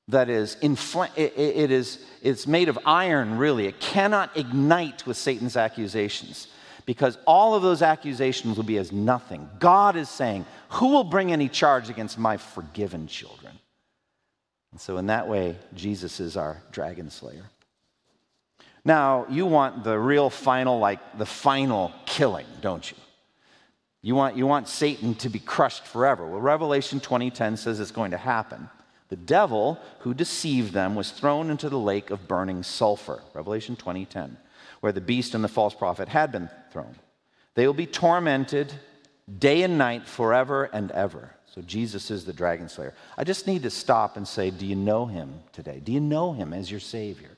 [0.08, 5.16] that is infl- it, it is it's made of iron really it cannot ignite with
[5.16, 6.46] satan's accusations
[6.86, 11.32] because all of those accusations will be as nothing god is saying who will bring
[11.32, 13.52] any charge against my forgiven children
[14.72, 17.44] and so in that way jesus is our dragon slayer
[18.86, 22.96] now, you want the real final, like the final killing, don't you?
[24.00, 26.24] You want, you want Satan to be crushed forever.
[26.24, 28.70] Well, Revelation 20:10 says it's going to happen.
[29.08, 33.24] The devil who deceived them was thrown into the lake of burning sulfur.
[33.34, 34.36] Revelation 20:10,
[34.80, 36.94] where the beast and the false prophet had been thrown.
[37.54, 38.72] They will be tormented
[39.38, 41.30] day and night forever and ever.
[41.46, 42.92] So Jesus is the dragon slayer.
[43.16, 45.80] I just need to stop and say, do you know him today?
[45.82, 47.30] Do you know him as your savior?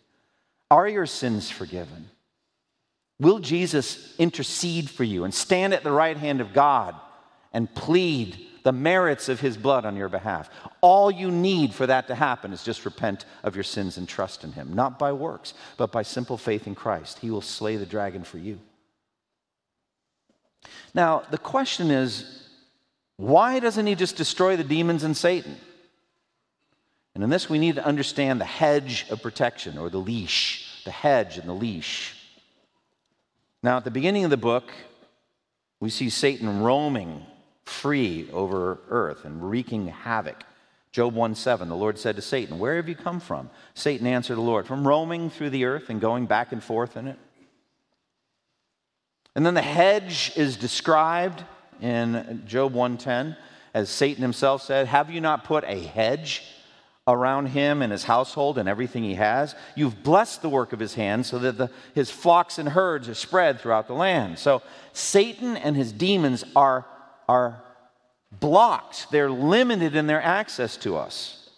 [0.70, 2.11] Are your sins forgiven?
[3.20, 6.95] Will Jesus intercede for you and stand at the right hand of God
[7.53, 10.50] and plead the merits of his blood on your behalf?
[10.82, 14.44] All you need for that to happen is just repent of your sins and trust
[14.44, 17.20] in him, not by works, but by simple faith in Christ.
[17.20, 18.60] He will slay the dragon for you.
[20.92, 22.46] Now, the question is
[23.16, 25.56] why doesn't he just destroy the demons and Satan?
[27.14, 30.90] And in this, we need to understand the hedge of protection or the leash, the
[30.90, 32.14] hedge and the leash.
[33.62, 34.70] Now, at the beginning of the book,
[35.80, 37.24] we see Satan roaming
[37.68, 40.42] free over earth and wreaking havoc.
[40.90, 43.50] Job 1 7, the Lord said to Satan, Where have you come from?
[43.74, 47.08] Satan answered the Lord, From roaming through the earth and going back and forth in
[47.08, 47.18] it.
[49.34, 51.44] And then the hedge is described
[51.80, 53.36] in Job 1:10
[53.74, 56.42] as Satan himself said, "Have you not put a hedge
[57.08, 59.54] around him and his household and everything he has.
[59.74, 63.14] You've blessed the work of his hands so that the, his flocks and herds are
[63.14, 64.38] spread throughout the land.
[64.38, 64.62] So
[64.92, 66.84] Satan and his demons are,
[67.28, 67.62] are
[68.40, 71.50] blocked, they're limited in their access to us.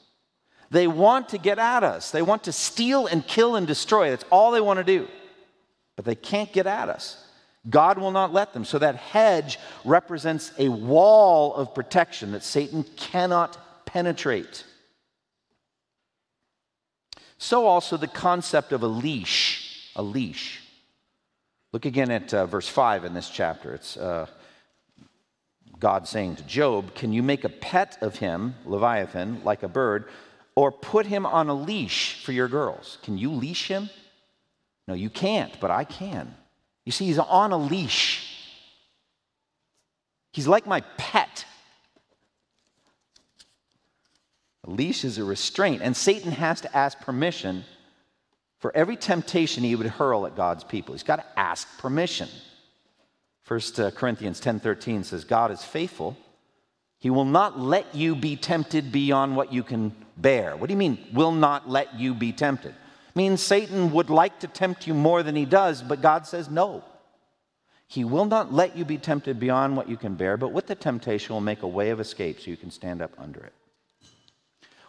[0.70, 4.10] They want to get at us, they want to steal and kill and destroy.
[4.10, 5.08] That's all they want to do.
[5.96, 7.24] But they can't get at us.
[7.68, 8.64] God will not let them.
[8.64, 14.64] So that hedge represents a wall of protection that Satan cannot penetrate.
[17.36, 20.60] So also the concept of a leash, a leash.
[21.72, 23.74] Look again at uh, verse 5 in this chapter.
[23.74, 24.26] It's uh,
[25.80, 30.04] God saying to Job, Can you make a pet of him, Leviathan, like a bird,
[30.54, 32.98] or put him on a leash for your girls?
[33.02, 33.88] Can you leash him?
[34.86, 36.34] No, you can't, but I can.
[36.84, 38.36] You see, he's on a leash.
[40.32, 41.44] He's like my pet.
[44.64, 47.64] A leash is a restraint, and Satan has to ask permission
[48.58, 50.94] for every temptation he would hurl at God's people.
[50.94, 52.28] He's got to ask permission.
[53.50, 56.16] 1 uh, Corinthians 10:13 says God is faithful.
[57.00, 60.56] He will not let you be tempted beyond what you can bear.
[60.56, 62.70] What do you mean will not let you be tempted?
[62.70, 66.48] It means Satan would like to tempt you more than he does, but God says
[66.48, 66.84] no.
[67.88, 70.76] He will not let you be tempted beyond what you can bear, but with the
[70.76, 73.54] temptation will make a way of escape so you can stand up under it.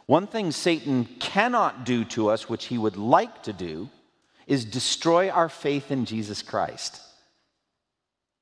[0.05, 3.89] One thing Satan cannot do to us, which he would like to do,
[4.45, 7.01] is destroy our faith in Jesus Christ.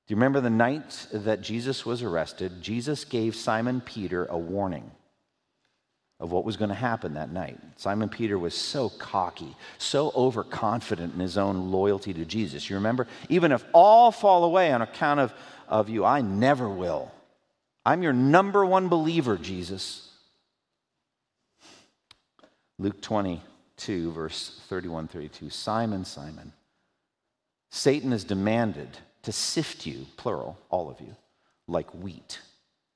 [0.10, 2.64] Do you remember the night that Jesus was arrested?
[2.64, 4.90] Jesus gave Simon Peter a warning
[6.20, 7.60] of what was going to happen that night.
[7.76, 12.72] Simon Peter was so cocky, so overconfident in his own loyalty to Jesus.
[12.72, 13.06] You remember?
[13.30, 15.32] Even if all fall away on account of,
[15.68, 17.12] of you, I never will.
[17.86, 20.10] I'm your number one believer, Jesus.
[22.80, 25.52] Luke 22, verse 31 32.
[25.52, 26.52] Simon, Simon,
[27.70, 28.98] Satan has demanded
[29.30, 31.16] to sift you, plural, all of you,
[31.68, 32.40] like wheat.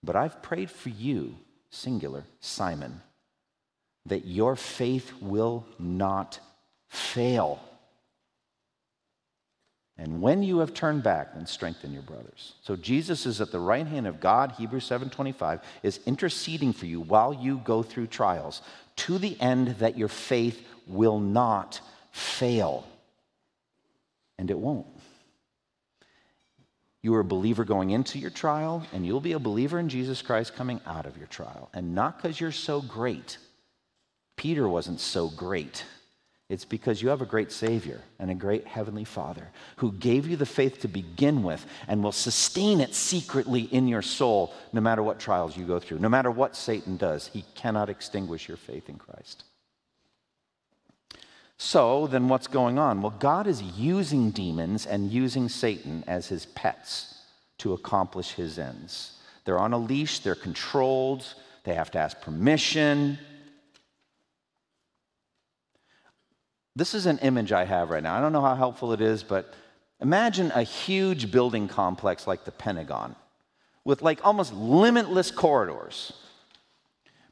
[0.02, 1.36] But I've prayed for you,
[1.70, 3.02] singular, Simon,
[4.08, 6.40] that your faith will not
[6.90, 7.62] fail.
[9.96, 12.54] And when you have turned back, then strengthen your brothers.
[12.64, 17.00] So Jesus is at the right hand of God, Hebrews 7:25, is interceding for you
[17.00, 18.64] while you go through trials,
[18.96, 21.80] to the end that your faith will not
[22.12, 22.88] fail.
[24.40, 24.88] And it won't.
[27.04, 30.22] You are a believer going into your trial, and you'll be a believer in Jesus
[30.22, 31.70] Christ coming out of your trial.
[31.74, 33.38] And not because you're so great.
[34.38, 35.84] Peter wasn't so great.
[36.50, 40.38] It's because you have a great Savior and a great Heavenly Father who gave you
[40.38, 45.04] the faith to begin with and will sustain it secretly in your soul no matter
[45.04, 47.28] what trials you go through, no matter what Satan does.
[47.28, 49.44] He cannot extinguish your faith in Christ.
[51.58, 53.02] So, then what's going on?
[53.02, 57.22] Well, God is using demons and using Satan as his pets
[57.60, 59.14] to accomplish his ends.
[59.46, 61.34] They're on a leash, they're controlled,
[61.64, 63.18] they have to ask permission.
[66.76, 68.18] This is an image I have right now.
[68.18, 69.54] I don't know how helpful it is, but
[70.02, 73.16] imagine a huge building complex like the Pentagon
[73.86, 76.14] with like almost limitless corridors.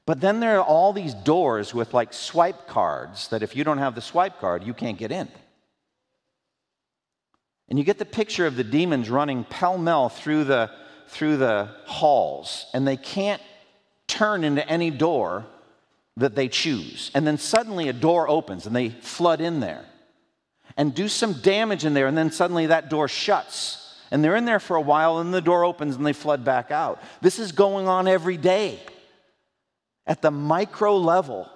[0.05, 3.77] But then there are all these doors with like swipe cards that if you don't
[3.77, 5.29] have the swipe card, you can't get in.
[7.69, 10.71] And you get the picture of the demons running pell mell through the,
[11.07, 13.41] through the halls, and they can't
[14.07, 15.45] turn into any door
[16.17, 17.11] that they choose.
[17.13, 19.85] And then suddenly a door opens and they flood in there
[20.75, 23.77] and do some damage in there, and then suddenly that door shuts.
[24.09, 26.71] And they're in there for a while, and the door opens and they flood back
[26.71, 27.01] out.
[27.21, 28.79] This is going on every day
[30.11, 31.49] at the micro level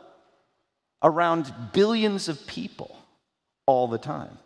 [1.04, 2.98] around billions of people
[3.66, 4.38] all the time.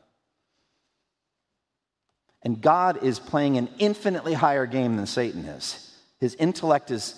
[2.41, 5.95] And God is playing an infinitely higher game than Satan is.
[6.19, 7.13] His intellect is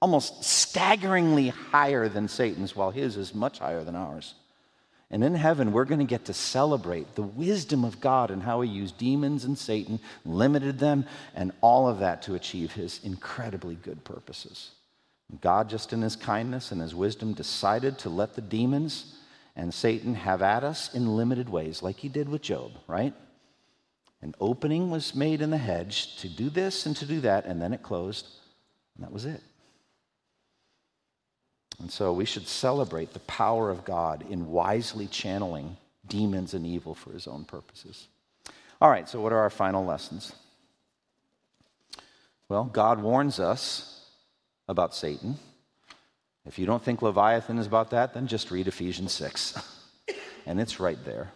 [0.00, 4.34] almost staggeringly higher than Satan's, while his is much higher than ours.
[5.12, 8.62] And in heaven, we're going to get to celebrate the wisdom of God and how
[8.62, 11.04] he used demons and Satan, limited them,
[11.36, 14.72] and all of that to achieve his incredibly good purposes.
[15.40, 19.16] God, just in his kindness and his wisdom, decided to let the demons
[19.56, 23.14] and Satan have at us in limited ways, like he did with Job, right?
[24.20, 27.60] An opening was made in the hedge to do this and to do that, and
[27.60, 28.26] then it closed,
[28.94, 29.42] and that was it.
[31.80, 35.76] And so we should celebrate the power of God in wisely channeling
[36.06, 38.06] demons and evil for his own purposes.
[38.80, 40.32] All right, so what are our final lessons?
[42.48, 44.01] Well, God warns us
[44.72, 45.36] about Satan.
[46.44, 49.56] If you don't think Leviathan is about that, then just read Ephesians 6.
[50.46, 51.30] and it's right there.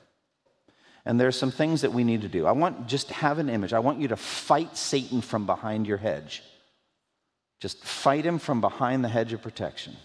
[1.04, 2.46] And there's some things that we need to do.
[2.46, 3.72] I want just have an image.
[3.72, 6.42] I want you to fight Satan from behind your hedge.
[7.60, 9.96] Just fight him from behind the hedge of protection.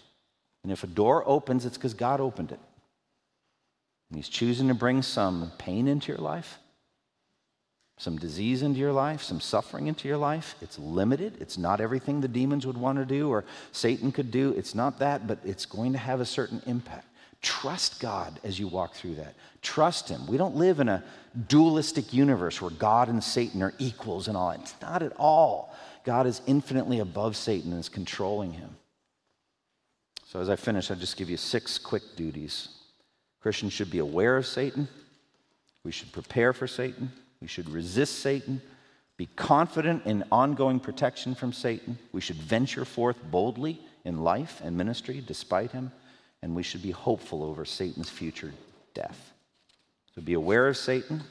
[0.62, 2.60] And if a door opens, it's because God opened it.
[4.08, 6.58] And He's choosing to bring some pain into your life,
[8.02, 10.56] some disease into your life, some suffering into your life.
[10.60, 11.36] It's limited.
[11.40, 14.52] It's not everything the demons would want to do or Satan could do.
[14.56, 17.06] It's not that, but it's going to have a certain impact.
[17.42, 19.34] Trust God as you walk through that.
[19.62, 20.26] Trust Him.
[20.26, 21.04] We don't live in a
[21.46, 24.50] dualistic universe where God and Satan are equals and all.
[24.50, 25.72] It's not at all.
[26.04, 28.70] God is infinitely above Satan and is controlling him.
[30.26, 32.68] So, as I finish, I'll just give you six quick duties.
[33.40, 34.88] Christians should be aware of Satan.
[35.84, 37.12] We should prepare for Satan.
[37.42, 38.62] We should resist Satan.
[39.16, 41.98] Be confident in ongoing protection from Satan.
[42.12, 45.90] We should venture forth boldly in life and ministry despite him.
[46.40, 48.52] And we should be hopeful over Satan's future
[48.94, 49.32] death.
[50.14, 51.22] So, be aware of Satan.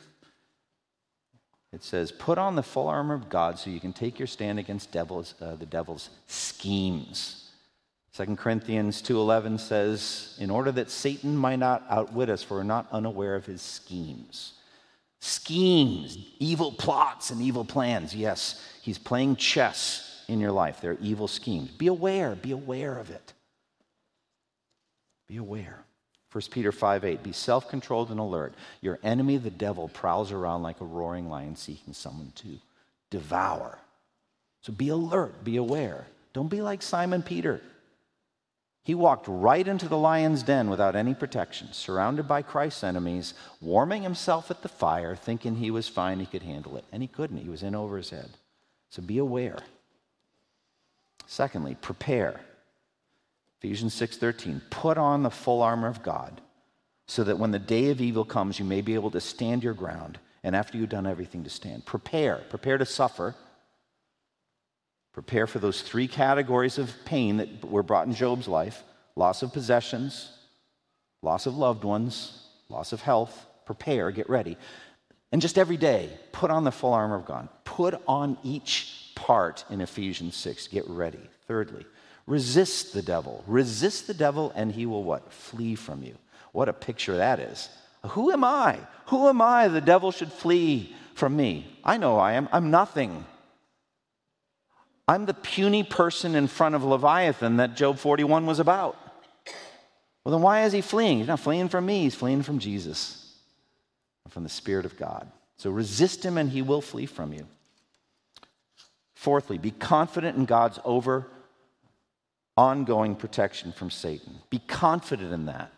[1.72, 4.59] It says, put on the full armor of God so you can take your stand
[4.59, 7.51] against devils, uh, the devil's schemes.
[8.14, 12.91] 2 Corinthians 2:11 says, "In order that Satan might not outwit us, for we're not
[12.91, 14.53] unaware of his schemes."
[15.22, 18.15] Schemes, evil plots and evil plans.
[18.15, 20.82] Yes, he's playing chess in your life.
[20.82, 21.69] There are evil schemes.
[21.69, 23.34] Be aware, be aware of it.
[25.28, 25.86] Be aware.
[26.32, 28.53] 1 Peter 5 8, be self controlled and alert.
[28.82, 32.57] Your enemy, the devil, prowls around like a roaring lion seeking someone to
[33.11, 33.78] devour.
[34.61, 36.07] So be alert, be aware.
[36.34, 37.61] Don't be like Simon Peter.
[38.84, 44.02] He walked right into the lion's den without any protection, surrounded by Christ's enemies, warming
[44.02, 46.86] himself at the fire, thinking he was fine, he could handle it.
[46.92, 48.32] And he couldn't, he was in over his head.
[48.90, 49.60] So be aware.
[51.28, 52.42] Secondly, prepare.
[53.60, 56.42] Ephesians 6:13, put on the full armor of God,
[57.06, 59.76] so that when the day of evil comes, you may be able to stand your
[59.76, 61.86] ground, and after you've done everything to stand.
[61.86, 63.36] Prepare, prepare to suffer
[65.14, 68.84] Prepare for those three categories of pain that were brought in Job's life
[69.16, 70.32] loss of possessions,
[71.22, 73.45] loss of loved ones, loss of health.
[73.66, 74.57] Prepare, get ready.
[75.32, 77.47] And just every day, put on the full armor of God.
[77.64, 80.68] Put on each part in Ephesians 6.
[80.68, 81.20] Get ready.
[81.47, 81.86] Thirdly,
[82.26, 83.43] resist the devil.
[83.47, 85.32] Resist the devil, and he will what?
[85.32, 86.18] Flee from you.
[86.51, 87.70] What a picture that is.
[88.07, 88.80] Who am I?
[89.07, 89.68] Who am I?
[89.68, 91.78] The devil should flee from me.
[91.84, 92.49] I know I am.
[92.51, 93.26] I'm nothing.
[95.12, 98.97] I'm the puny person in front of Leviathan that Job 41 was about.
[100.24, 101.18] Well, then why is he fleeing?
[101.18, 103.36] He's not fleeing from me, he's fleeing from Jesus,
[104.30, 105.30] from the Spirit of God.
[105.57, 107.45] So resist him and he will flee from you.
[109.16, 111.28] Fourthly, be confident in God's over
[112.55, 114.36] ongoing protection from Satan.
[114.49, 115.74] Be confident in that.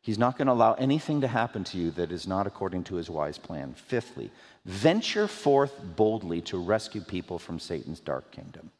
[0.00, 2.94] He's not going to allow anything to happen to you that is not according to
[2.94, 3.74] his wise plan.
[3.74, 4.30] Fifthly,
[4.66, 8.70] venture forth boldly to rescue people from Satan's dark kingdom.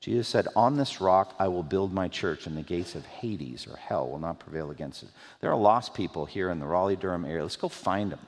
[0.00, 3.66] Jesus said, On this rock I will build my church, and the gates of Hades
[3.66, 5.08] or hell will not prevail against it.
[5.40, 7.42] There are lost people here in the Raleigh Durham area.
[7.42, 8.20] Let's go find them.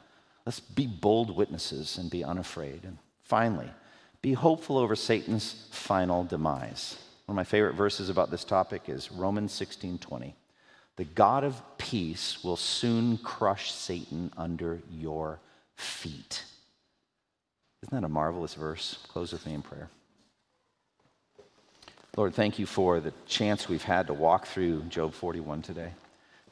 [0.47, 2.85] Let's be bold witnesses and be unafraid.
[2.85, 3.69] And finally,
[4.23, 6.97] be hopeful over Satan's final demise.
[7.27, 10.35] One of my favorite verses about this topic is Romans 16 20.
[10.97, 15.41] The God of peace will soon crush Satan under your
[15.77, 16.45] feet.
[17.83, 18.99] Isn't that a marvelous verse?
[19.09, 19.89] Close with me in prayer.
[22.17, 25.93] Lord, thank you for the chance we've had to walk through Job 41 today.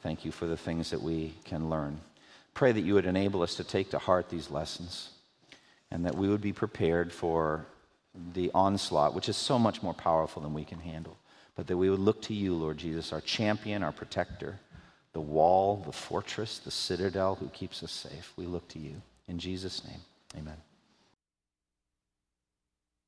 [0.01, 1.99] Thank you for the things that we can learn.
[2.53, 5.09] Pray that you would enable us to take to heart these lessons
[5.91, 7.65] and that we would be prepared for
[8.33, 11.17] the onslaught, which is so much more powerful than we can handle
[11.57, 14.59] but that we would look to you, Lord Jesus, our champion, our protector,
[15.11, 18.31] the wall, the fortress, the citadel who keeps us safe.
[18.37, 19.01] We look to you.
[19.27, 19.99] In Jesus' name,
[20.37, 20.57] amen.